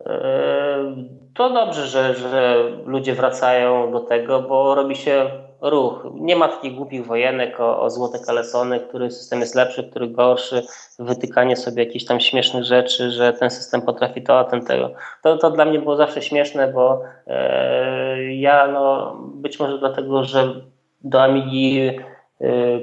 [0.06, 0.96] E,
[1.34, 5.32] to dobrze, że, że ludzie wracają do tego, bo robi się
[5.62, 6.08] ruch.
[6.14, 10.64] Nie ma takich głupich wojenek o, o złote kalesony, który system jest lepszy, który gorszy,
[11.00, 14.92] wytykanie sobie jakichś tam śmiesznych rzeczy, że ten system potrafi to, a ten tego.
[15.24, 20.54] To, to dla mnie było zawsze śmieszne, bo e, ja no, być może dlatego, że
[21.04, 21.92] do Amigi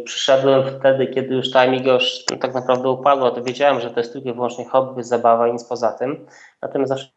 [0.05, 4.13] przyszedłem wtedy, kiedy już ta Amiga już tak naprawdę upadła, to wiedziałem, że to jest
[4.13, 6.27] tylko i wyłącznie hobby, zabawa i nic poza tym.
[6.63, 7.09] Natomiast zawsze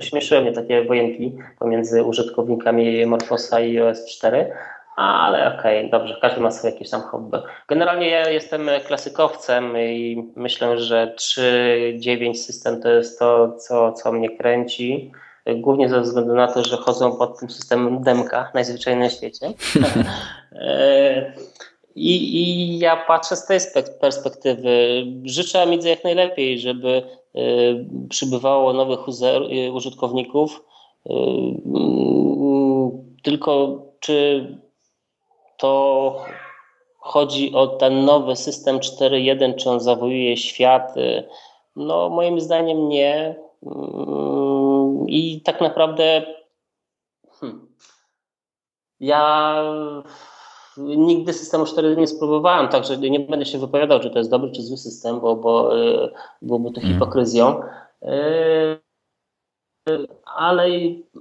[0.00, 4.52] śmieszyły mnie takie wojenki pomiędzy użytkownikami Morfosa i OS 4,
[4.96, 7.38] ale okej, okay, dobrze, każdy ma swoje jakieś tam hobby.
[7.68, 14.36] Generalnie ja jestem klasykowcem i myślę, że 3.9 system to jest to, co, co mnie
[14.36, 15.12] kręci
[15.54, 19.52] głównie ze względu na to, że chodzą pod tym systemem demka najzwyczajniej na świecie.
[20.60, 21.32] E,
[21.94, 23.60] I, I, ja patrzę z tej
[24.00, 25.04] perspektywy.
[25.24, 27.02] Życzę Amidze jak najlepiej, żeby
[27.34, 27.40] e,
[28.08, 30.64] przybywało nowych e, użytkowników.
[33.22, 34.46] Tylko czy
[35.56, 36.16] to
[36.98, 40.94] chodzi o ten nowy system 4.1, czy on zawojuje świat?
[41.76, 43.34] No, moim zdaniem nie.
[45.08, 46.26] I tak naprawdę
[47.40, 47.66] hmm,
[49.00, 49.62] ja
[50.78, 54.62] nigdy systemu 4 nie spróbowałem, także nie będę się wypowiadał, czy to jest dobry, czy
[54.62, 56.08] zły system, bo, bo e,
[56.42, 56.94] byłoby to mhm.
[56.94, 57.60] hipokryzją.
[58.02, 58.85] E,
[60.36, 60.68] ale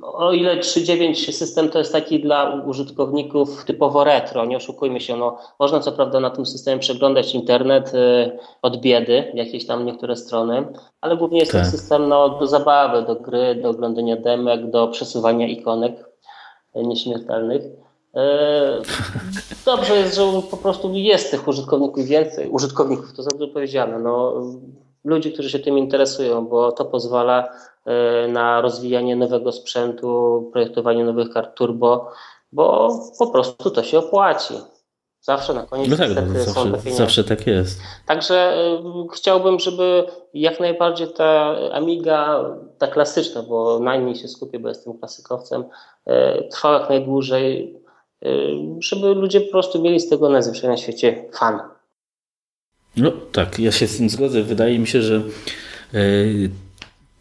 [0.01, 5.38] o ile 3.9 system to jest taki dla użytkowników typowo retro, nie oszukujmy się, no,
[5.59, 10.68] można co prawda na tym systemie przeglądać internet y, od biedy, jakieś tam niektóre strony,
[11.01, 11.66] ale głównie jest tak.
[11.66, 16.09] to system no, do zabawy, do gry, do oglądania demek, do przesuwania ikonek
[16.76, 17.61] nieśmiertelnych.
[17.63, 17.70] Y,
[19.66, 24.34] dobrze jest, że po prostu jest tych użytkowników więcej, użytkowników to za dużo powiedziane, no,
[25.05, 27.49] ludzi, którzy się tym interesują, bo to pozwala
[27.85, 32.11] e, na rozwijanie nowego sprzętu, projektowanie nowych kart turbo,
[32.51, 32.89] bo
[33.19, 34.53] po prostu to się opłaci.
[35.21, 37.79] Zawsze na koniec no tak, no, zawsze, zawsze tak jest.
[38.07, 40.03] Także y, chciałbym, żeby
[40.33, 42.45] jak najbardziej ta Amiga,
[42.77, 45.63] ta klasyczna, bo na niej się skupię, bo jestem klasykowcem,
[46.07, 46.13] y,
[46.51, 47.79] trwała jak najdłużej,
[48.79, 51.59] żeby ludzie po prostu mieli z tego najzwyczajniej na świecie fan.
[52.97, 54.43] No tak, ja się z tym zgodzę.
[54.43, 55.21] Wydaje mi się, że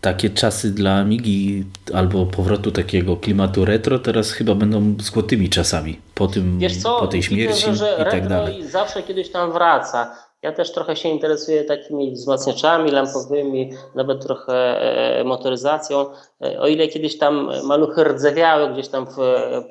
[0.05, 1.65] takie czasy dla Amigi
[1.95, 7.23] albo powrotu takiego klimatu retro teraz chyba będą złotymi czasami po tym, co, po tej
[7.23, 8.69] śmierci widzę, że i tak dalej.
[8.69, 10.17] zawsze kiedyś tam wraca.
[10.43, 16.07] Ja też trochę się interesuję takimi wzmacniaczami lampowymi, nawet trochę e, motoryzacją.
[16.45, 19.19] E, o ile kiedyś tam maluchy rdzewiały gdzieś tam w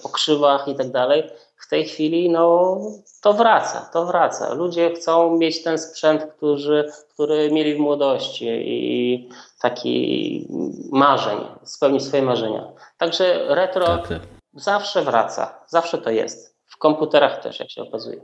[0.03, 1.23] pokrzywach i tak dalej,
[1.63, 2.77] w tej chwili no,
[3.21, 4.53] to wraca, to wraca.
[4.53, 9.29] Ludzie chcą mieć ten sprzęt, który, który mieli w młodości i
[9.61, 10.47] taki
[10.91, 12.67] marzeń, spełnić swoje marzenia.
[12.97, 14.21] Także retro tak, tak.
[14.53, 16.57] zawsze wraca, zawsze to jest.
[16.65, 18.21] W komputerach też, jak się okazuje.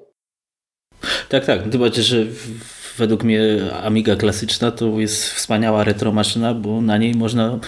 [1.30, 1.64] Tak, tak.
[1.72, 2.18] Tym bardziej, że
[2.98, 7.60] według mnie Amiga klasyczna to jest wspaniała retro maszyna, bo na niej można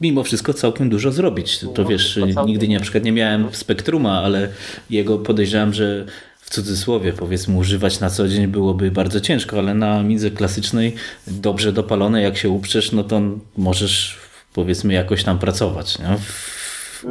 [0.00, 1.64] mimo wszystko całkiem dużo zrobić.
[1.74, 4.48] To wiesz, nigdy na przykład nie miałem Spektruma, ale
[4.90, 6.06] jego podejrzewam, że
[6.40, 10.94] w cudzysłowie powiedzmy używać na co dzień byłoby bardzo ciężko, ale na midze klasycznej
[11.26, 13.20] dobrze dopalone, jak się uprzesz, no to
[13.56, 14.18] możesz
[14.54, 15.98] powiedzmy jakoś tam pracować.
[15.98, 16.16] Nie?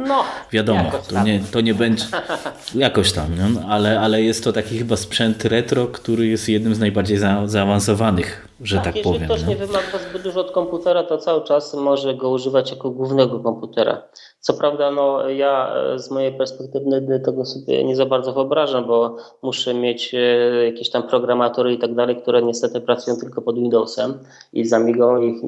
[0.06, 2.04] No, wiadomo, to nie, to nie będzie
[2.74, 6.78] jakoś tam, no, ale, ale jest to taki chyba sprzęt retro, który jest jednym z
[6.78, 9.28] najbardziej za, zaawansowanych, że tak, tak jeżeli powiem.
[9.30, 9.48] Jeżeli ktoś no.
[9.48, 14.02] nie wymaga zbyt dużo od komputera, to cały czas może go używać jako głównego komputera.
[14.40, 19.16] Co prawda, no, ja e, z mojej perspektywy tego sobie nie za bardzo wyobrażam, bo
[19.42, 20.18] muszę mieć e,
[20.64, 24.18] jakieś tam programatory i tak dalej, które niestety pracują tylko pod Windowsem
[24.52, 25.42] i z Amigą ich,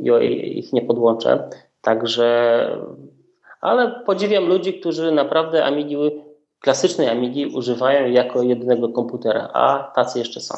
[0.56, 1.48] ich nie podłączę.
[1.80, 2.68] Także
[3.62, 5.96] ale podziwiam ludzi, którzy naprawdę Amigi,
[6.60, 10.54] klasycznej Amigi używają jako jednego komputera, a tacy jeszcze są.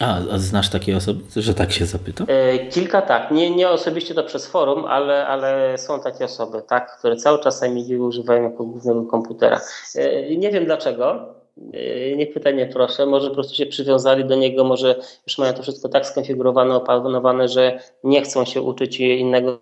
[0.00, 2.26] A, a znasz takie osoby, że tak się zapytam?
[2.30, 3.30] E, kilka tak.
[3.30, 7.62] Nie, nie osobiście to przez forum, ale, ale są takie osoby, tak, które cały czas
[7.62, 9.60] Amigi używają jako głównego komputera.
[9.94, 11.34] E, nie wiem dlaczego.
[11.72, 15.52] E, nie pytaj mnie proszę, może po prostu się przywiązali do niego, może już mają
[15.52, 19.58] to wszystko tak skonfigurowane, opanowane, że nie chcą się uczyć innego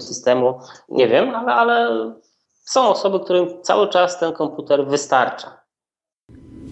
[0.00, 0.60] systemu.
[0.88, 2.10] Nie wiem, ale, ale
[2.64, 5.60] są osoby, którym cały czas ten komputer wystarcza.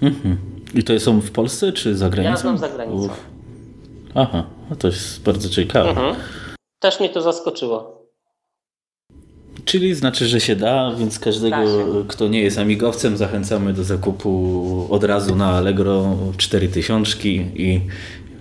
[0.02, 0.53] Mhm.
[0.74, 2.30] I to są w Polsce czy za granicą?
[2.30, 3.04] Ja znam za granicą.
[3.04, 3.26] Uf.
[4.14, 5.90] Aha, no to jest bardzo ciekawe.
[5.90, 6.14] Mhm.
[6.78, 8.04] Też mnie to zaskoczyło.
[9.64, 11.56] Czyli znaczy, że się da, więc każdego,
[12.08, 17.80] kto nie jest amigowcem, zachęcamy do zakupu od razu na Allegro 4000 i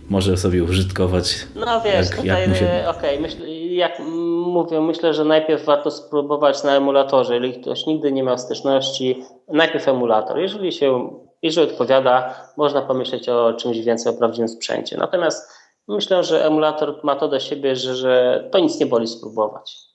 [0.09, 1.47] może sobie użytkować.
[1.55, 2.85] No wiesz, jak, tutaj, jak się...
[2.87, 3.99] okej, okay, jak
[4.45, 7.33] mówię, myślę, że najpierw warto spróbować na emulatorze.
[7.33, 10.39] Jeżeli ktoś nigdy nie miał styczności, najpierw emulator.
[10.39, 11.09] Jeżeli się,
[11.43, 14.97] jeżeli odpowiada, można pomyśleć o czymś więcej, o prawdziwym sprzęcie.
[14.97, 15.49] Natomiast
[15.87, 19.93] myślę, że emulator ma to do siebie, że, że to nic nie boli spróbować.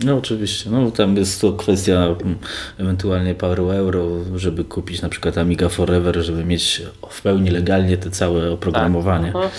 [0.00, 2.38] No oczywiście, no tam jest to kwestia mm,
[2.78, 4.06] ewentualnie paru euro,
[4.36, 9.32] żeby kupić na przykład Amiga Forever, żeby mieć w pełni legalnie te całe oprogramowanie.
[9.32, 9.50] Tak.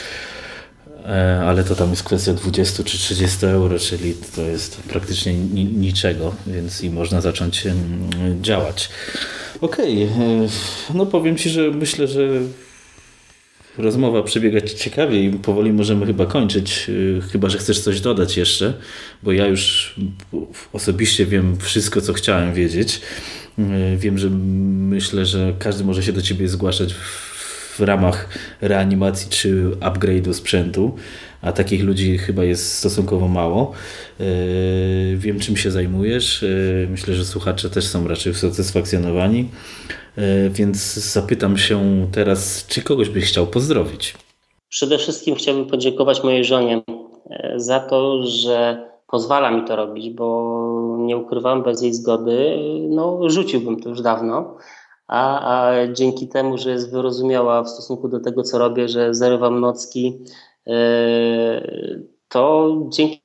[1.45, 6.83] Ale to tam jest kwestia 20 czy 30 euro, czyli to jest praktycznie niczego, więc
[6.83, 7.67] i można zacząć
[8.41, 8.89] działać.
[9.61, 10.25] Okej, okay.
[10.25, 10.47] E,
[10.93, 12.29] no powiem Ci, że myślę, że
[13.77, 18.73] rozmowa przebiega ciekawie i powoli możemy chyba kończyć, e, chyba że chcesz coś dodać jeszcze,
[19.23, 19.95] bo ja już
[20.73, 23.01] osobiście wiem wszystko, co chciałem wiedzieć.
[23.97, 27.24] Wiem, że myślę, że każdy może się do Ciebie zgłaszać w
[27.77, 28.29] w ramach
[28.61, 30.95] reanimacji czy upgrade'u sprzętu,
[31.41, 33.71] a takich ludzi chyba jest stosunkowo mało.
[34.19, 34.23] E,
[35.15, 36.43] wiem, czym się zajmujesz.
[36.43, 36.47] E,
[36.89, 39.49] myślę, że słuchacze też są raczej usatysfakcjonowani,
[40.17, 44.15] e, więc zapytam się teraz, czy kogoś byś chciał pozdrowić?
[44.69, 46.81] Przede wszystkim chciałbym podziękować mojej żonie
[47.55, 52.57] za to, że pozwala mi to robić, bo nie ukrywam, bez jej zgody,
[52.89, 54.57] no rzuciłbym to już dawno
[55.07, 59.59] a, a dzięki temu, że jest wyrozumiała w stosunku do tego, co robię, że zerywam
[59.59, 60.23] nocki,
[60.67, 60.73] e,
[62.27, 63.24] to dzięki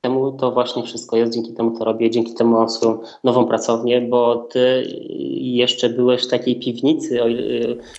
[0.00, 4.00] temu to właśnie wszystko jest, dzięki temu to robię, dzięki temu mam swoją nową pracownię,
[4.00, 4.86] bo ty
[5.38, 7.20] jeszcze byłeś w takiej piwnicy.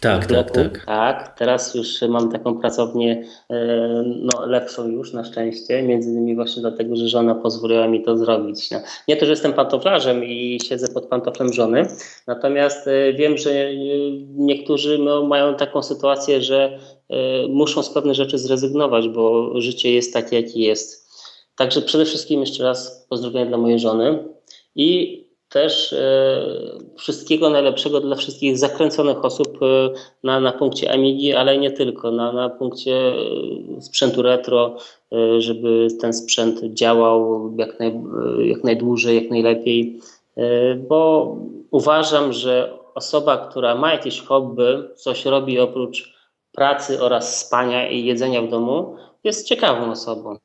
[0.01, 0.85] Tak, tak, tak.
[0.85, 3.57] Tak, teraz już mam taką pracownię e,
[4.05, 8.71] no, lepszą już na szczęście, między innymi właśnie dlatego, że żona pozwoliła mi to zrobić.
[8.71, 8.77] No,
[9.07, 11.87] nie to, że jestem pantoflarzem i siedzę pod pantoflem żony,
[12.27, 13.73] natomiast e, wiem, że e,
[14.35, 16.79] niektórzy no, mają taką sytuację, że
[17.49, 21.08] muszą z pewnych rzeczy zrezygnować, bo życie jest takie, jakie jest
[21.59, 24.23] Także przede wszystkim jeszcze raz pozdrowienia dla mojej żony
[24.75, 26.45] i też e,
[26.97, 29.89] wszystkiego najlepszego dla wszystkich zakręconych osób e,
[30.23, 32.95] na, na punkcie Amigi, ale nie tylko, na, na punkcie
[33.77, 34.77] e, sprzętu retro,
[35.39, 38.01] żeby ten sprzęt działał jak, naj,
[38.43, 39.99] jak najdłużej, jak najlepiej,
[40.89, 41.35] bo
[41.71, 46.13] uważam, że osoba, która ma jakieś hobby, coś robi oprócz
[46.51, 50.37] pracy oraz spania i jedzenia w domu, jest ciekawą osobą.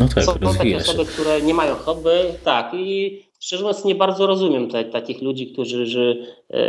[0.00, 2.10] No tak, Są takie osoby, które nie mają hobby,
[2.44, 6.14] tak, i szczerze mówiąc nie bardzo rozumiem te, takich ludzi, którzy że,
[6.50, 6.60] e,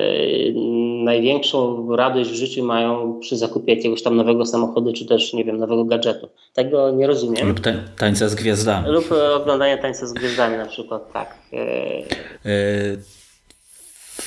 [1.03, 5.57] największą radość w życiu mają przy zakupie jakiegoś tam nowego samochodu, czy też, nie wiem,
[5.57, 6.29] nowego gadżetu.
[6.53, 7.47] Tego nie rozumiem.
[7.47, 7.59] Lub
[7.97, 8.87] tańca z gwiazdami.
[8.89, 9.05] Lub
[9.35, 11.37] oglądanie tańca z gwiazdami na przykład, tak.
[12.45, 13.15] E...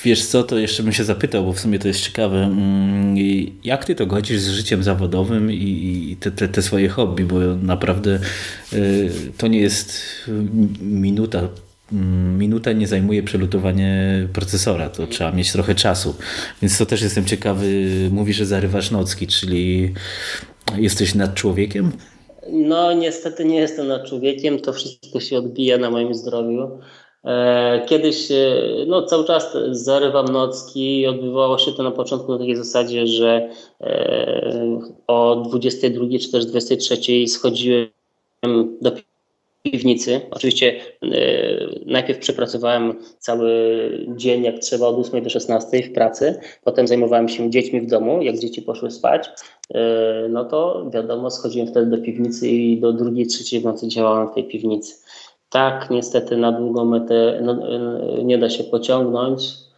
[0.05, 2.37] Wiesz co, to jeszcze bym się zapytał, bo w sumie to jest ciekawe.
[2.45, 3.17] Mm,
[3.65, 8.19] jak ty to godzisz z życiem zawodowym i te, te, te swoje hobby, bo naprawdę
[8.73, 10.03] y, to nie jest
[10.81, 11.49] minuta
[11.93, 16.15] mm, minuta nie zajmuje przelutowanie procesora, to trzeba mieć trochę czasu.
[16.63, 17.89] Więc to też jestem ciekawy.
[18.11, 19.95] Mówisz, że zarywasz nocki, czyli
[20.77, 21.93] jesteś nad człowiekiem?
[22.53, 24.61] No, niestety nie jestem nad człowiekiem.
[24.61, 26.81] To wszystko się odbija na moim zdrowiu.
[27.29, 28.35] E, kiedyś e,
[28.87, 33.51] no, cały czas zarywam nocki i odbywało się to na początku na takiej zasadzie, że
[33.81, 37.89] e, o 22 czy też 23 schodziłem
[38.81, 38.93] do
[39.63, 40.21] piwnicy.
[40.31, 40.81] Oczywiście
[41.87, 43.51] najpierw przepracowałem cały
[44.17, 46.41] dzień, jak trzeba, od 8 do 16 w pracy.
[46.65, 48.23] Potem zajmowałem się dziećmi w domu.
[48.23, 49.29] Jak dzieci poszły spać,
[50.29, 54.35] no to wiadomo, schodziłem wtedy do piwnicy i do drugiej, trzeciej w nocy działałem w
[54.35, 54.95] tej piwnicy.
[55.51, 57.57] Tak, niestety na długą metę no,
[58.23, 59.69] nie da się pociągnąć.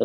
[0.00, 0.04] E,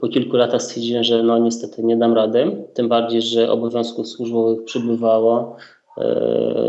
[0.00, 4.64] po kilku latach stwierdziłem, że no niestety nie dam rady, tym bardziej, że obowiązków służbowych
[4.64, 5.56] przybywało.
[5.98, 6.68] E,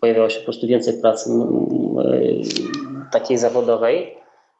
[0.00, 1.30] pojawiało się po prostu więcej pracy
[3.12, 4.16] takiej zawodowej,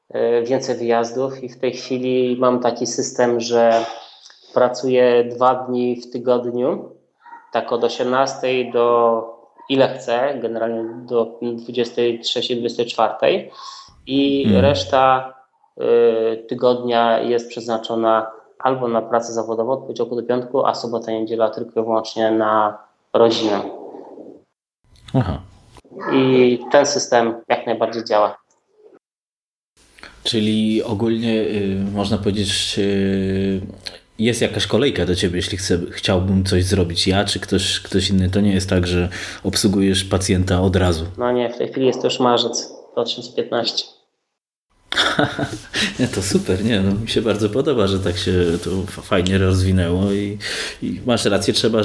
[0.09, 3.85] e, więcej wyjazdów i w tej chwili mam taki system, że
[4.55, 6.89] pracuję dwa dni w tygodniu,
[7.53, 9.39] tak od 18 do
[9.71, 13.49] ile chcę, generalnie do 23-24
[14.07, 14.62] i hmm.
[14.62, 15.35] reszta
[15.81, 21.21] y, tygodnia jest przeznaczona albo na pracę zawodową od poniedziałku do piątku, a sobota i
[21.21, 22.79] niedziela tylko i wyłącznie na
[23.12, 23.61] rodzinę.
[25.14, 25.41] Aha.
[26.12, 28.39] I ten system jak najbardziej działa.
[30.25, 33.61] Czyli ogólnie y, można powiedzieć, y,
[34.25, 38.31] jest jakaś kolejka do ciebie, jeśli chcę, chciałbym coś zrobić ja, czy ktoś, ktoś inny.
[38.31, 39.09] To nie jest tak, że
[39.45, 41.05] obsługujesz pacjenta od razu.
[41.18, 43.99] No nie, w tej chwili jest to już marzec 2015.
[46.01, 48.32] nie, to super, nie, no, mi się bardzo podoba, że tak się
[48.64, 48.70] to
[49.03, 50.38] fajnie rozwinęło i,
[50.82, 51.78] i masz rację, trzeba,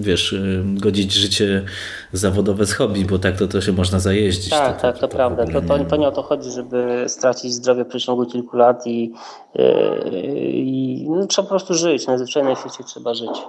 [0.00, 0.34] wiesz,
[0.64, 1.64] godzić życie
[2.12, 4.50] zawodowe z hobby, bo tak to, to się można zajeździć.
[4.50, 5.46] Tak, to, tak, to, to, to prawda.
[5.46, 9.12] To, to, to nie o to chodzi, żeby stracić zdrowie w przeciągu kilku lat i,
[9.54, 9.62] yy,
[10.52, 13.42] i no, trzeba po prostu żyć, najzwyczajniej w świecie trzeba żyć.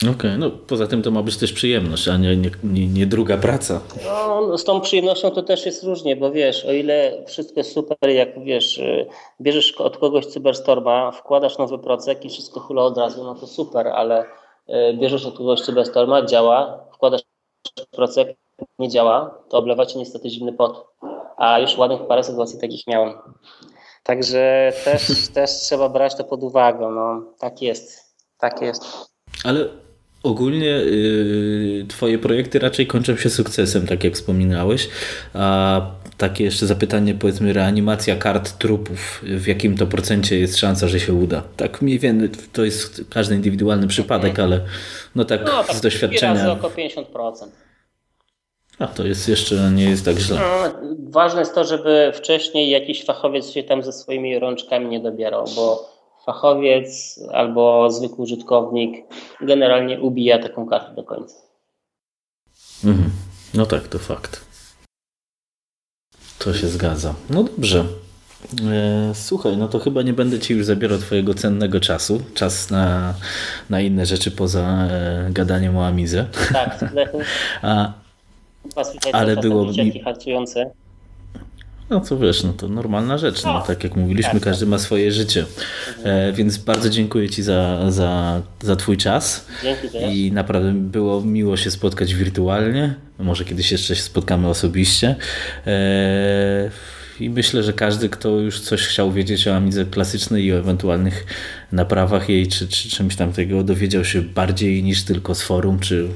[0.00, 3.06] Okej, okay, no poza tym to ma być też przyjemność, a nie, nie, nie, nie,
[3.06, 3.80] druga praca.
[4.04, 8.10] No, z tą przyjemnością to też jest różnie, bo wiesz, o ile wszystko jest super,
[8.10, 9.06] jak wiesz, y,
[9.40, 13.88] bierzesz od kogoś cyberstorma, wkładasz nowy procek i wszystko hula od razu, no to super,
[13.88, 17.22] ale y, bierzesz od kogoś cyberstorma, działa, wkładasz
[17.90, 18.36] procek,
[18.78, 20.86] nie działa, to oblewa cię niestety zimny pot.
[21.36, 23.12] A już ładnych parę sytuacji takich miałem.
[24.02, 25.02] Także też,
[25.34, 29.10] też trzeba brać to pod uwagę, no tak jest, tak jest.
[29.44, 29.89] Ale
[30.22, 34.88] Ogólnie yy, Twoje projekty raczej kończą się sukcesem, tak jak wspominałeś.
[35.34, 35.80] A
[36.18, 41.12] takie jeszcze zapytanie, powiedzmy, reanimacja kart trupów, w jakim to procencie jest szansa, że się
[41.12, 41.42] uda?
[41.56, 44.60] Tak mniej więcej, to jest każdy indywidualny przypadek, ale
[45.14, 46.34] no tak, no, tak z doświadczenia.
[46.34, 47.46] Razy około 50%.
[48.78, 50.38] A to jest jeszcze nie jest tak źle.
[50.38, 50.72] No,
[51.10, 55.90] ważne jest to, żeby wcześniej jakiś fachowiec się tam ze swoimi rączkami nie dobierał, bo
[56.26, 59.06] fachowiec albo zwykły użytkownik
[59.40, 61.34] generalnie ubija taką kartę do końca.
[62.84, 63.10] Mhm.
[63.54, 64.44] No tak, to fakt.
[66.38, 67.14] To się zgadza.
[67.30, 67.84] No dobrze.
[68.70, 72.22] E, słuchaj, no to chyba nie będę Ci już zabierał Twojego cennego czasu.
[72.34, 73.14] Czas na,
[73.70, 76.26] na inne rzeczy poza e, gadaniem o Amizę.
[76.52, 76.84] Tak,
[77.62, 77.92] A,
[79.12, 80.00] ale było mi...
[80.00, 80.70] harcujące.
[81.90, 83.44] No co wiesz, no to normalna rzecz.
[83.44, 84.70] No, tak jak mówiliśmy, tak, każdy tak.
[84.70, 85.44] ma swoje życie.
[86.04, 89.46] E, więc bardzo dziękuję Ci za, za, za Twój czas.
[89.62, 89.88] Dzięki
[90.26, 92.94] I naprawdę było miło się spotkać wirtualnie.
[93.18, 95.16] Może kiedyś jeszcze się spotkamy osobiście.
[95.66, 96.70] E,
[97.20, 101.26] i myślę, że każdy, kto już coś chciał wiedzieć o Amidze klasycznej i o ewentualnych
[101.72, 106.08] naprawach jej, czy, czy czymś tam tego, dowiedział się bardziej niż tylko z forum, czy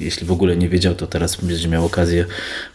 [0.00, 2.24] jeśli w ogóle nie wiedział, to teraz będzie miał okazję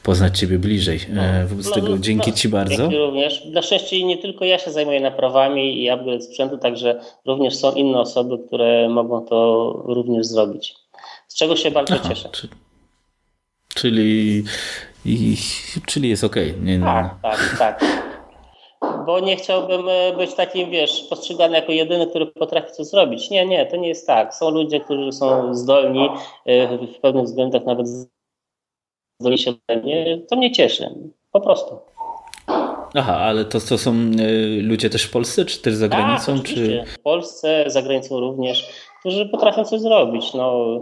[0.04, 1.00] poznać Ciebie bliżej.
[1.16, 2.78] E, wobec no, tego no, dzięki no, Ci bardzo.
[2.78, 3.46] Dzięki również.
[3.46, 8.00] Na szczęście nie tylko ja się zajmuję naprawami i upgrade sprzętu, także również są inne
[8.00, 10.76] osoby, które mogą to również zrobić.
[11.28, 12.30] Z czego się bardzo Aha, cieszę.
[12.32, 12.48] Czy,
[13.76, 14.44] czyli,
[15.06, 15.38] i,
[15.86, 16.36] czyli jest ok.
[16.62, 18.13] Nie, tak, tak, tak
[19.06, 23.30] bo nie chciałbym e, być takim, wiesz, postrzegany jako jedyny, który potrafi coś zrobić.
[23.30, 24.36] Nie, nie, to nie jest tak.
[24.36, 26.10] Są ludzie, którzy są zdolni,
[26.46, 27.88] e, w pewnych względach nawet
[29.20, 30.22] zdolni się mnie.
[30.30, 30.96] To mnie cieszy,
[31.32, 31.80] po prostu.
[32.96, 36.38] Aha, ale to, to są e, ludzie też w Polsce, czy też za tak, granicą?
[36.38, 36.84] Tak, czy...
[36.88, 40.34] w Polsce, za granicą również, którzy potrafią coś zrobić.
[40.34, 40.80] No,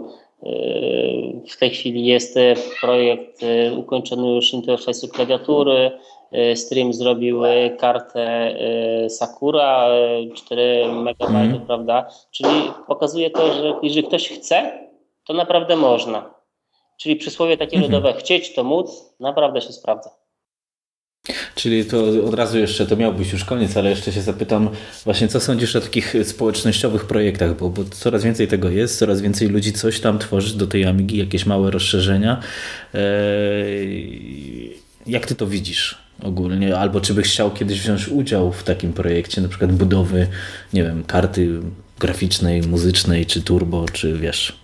[1.50, 2.38] w tej chwili jest
[2.80, 3.40] projekt
[3.76, 5.90] ukończony już interfejsu klawiatury,
[6.32, 9.88] E, Stream zrobił e, kartę e, Sakura
[10.34, 11.60] 4 MB, mm.
[11.66, 12.08] prawda?
[12.30, 14.88] Czyli pokazuje to, że jeżeli ktoś chce,
[15.24, 16.34] to naprawdę można.
[16.96, 17.92] Czyli przysłowie takie mm -hmm.
[17.92, 20.10] ludowe, chcieć to móc, naprawdę się sprawdza.
[21.54, 24.70] Czyli to od razu jeszcze, to miał być już koniec, ale jeszcze się zapytam
[25.04, 29.48] właśnie, co sądzisz o takich społecznościowych projektach, bo, bo coraz więcej tego jest, coraz więcej
[29.48, 32.40] ludzi coś tam tworzy do tej Amigi, jakieś małe rozszerzenia.
[32.94, 34.72] Eee,
[35.06, 36.02] jak ty to widzisz?
[36.22, 40.26] ogólnie, albo czy byś chciał kiedyś wziąć udział w takim projekcie, na przykład budowy,
[40.72, 41.60] nie wiem, karty
[41.98, 44.58] graficznej, muzycznej, czy turbo, czy wiesz,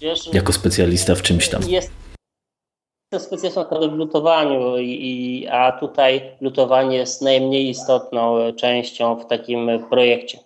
[0.00, 1.62] wiesz jako specjalista w czymś tam.
[1.68, 1.90] Jest
[3.18, 10.38] specjalistą w lutowaniu, i, a tutaj lutowanie jest najmniej istotną częścią w takim projekcie.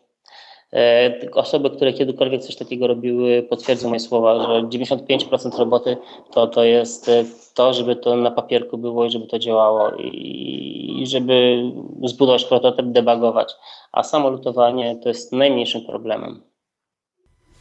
[0.72, 5.96] E, osoby, które kiedykolwiek coś takiego robiły, potwierdzą moje słowa, że 95% roboty
[6.32, 11.04] to, to jest e, to, żeby to na papierku było i żeby to działało i
[11.06, 11.62] żeby
[12.04, 13.54] zbudować prototyp, debugować.
[13.92, 16.51] A samo lutowanie to jest najmniejszym problemem.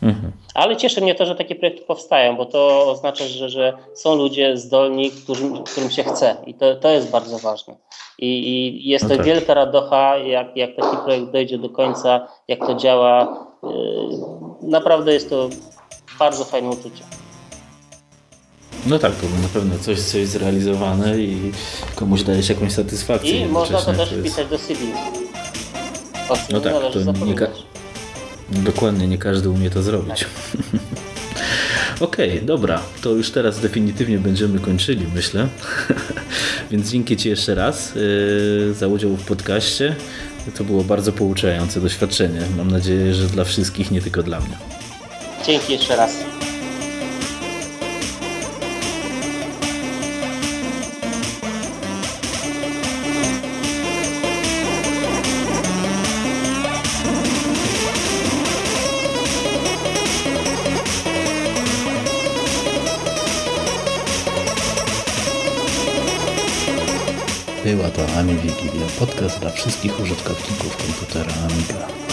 [0.02, 0.32] Mhm.
[0.54, 4.58] Ale cieszy mnie to, że takie projekty powstają, bo to oznacza, że, że są ludzie
[4.58, 7.76] zdolni, którym, którym się chce i to, to jest bardzo ważne.
[8.20, 9.26] I, i jest to okay.
[9.26, 13.48] wielka radocha, jak, jak taki projekt dojdzie do końca, jak to działa.
[13.64, 15.50] Yy, naprawdę jest to
[16.20, 17.04] bardzo fajne uczucie.
[18.86, 21.52] No tak, to na pewno coś, coś zrealizowane i
[21.96, 23.42] komuś dajesz jakąś satysfakcję.
[23.42, 24.28] I można to też to jest...
[24.28, 24.86] wpisać do CV.
[26.52, 27.36] no tak, to nie,
[28.52, 30.26] Dokładnie, nie każdy umie to zrobić.
[32.00, 35.48] Okej, okay, dobra, to już teraz definitywnie będziemy kończyli, myślę.
[36.72, 39.96] Więc dzięki Ci jeszcze raz yy, za udział w podcaście.
[40.58, 42.42] To było bardzo pouczające doświadczenie.
[42.58, 44.58] Mam nadzieję, że dla wszystkich, nie tylko dla mnie.
[45.46, 46.12] Dzięki jeszcze raz.
[69.02, 72.11] Podcast dla wszystkich użytkowników komputera Amiga.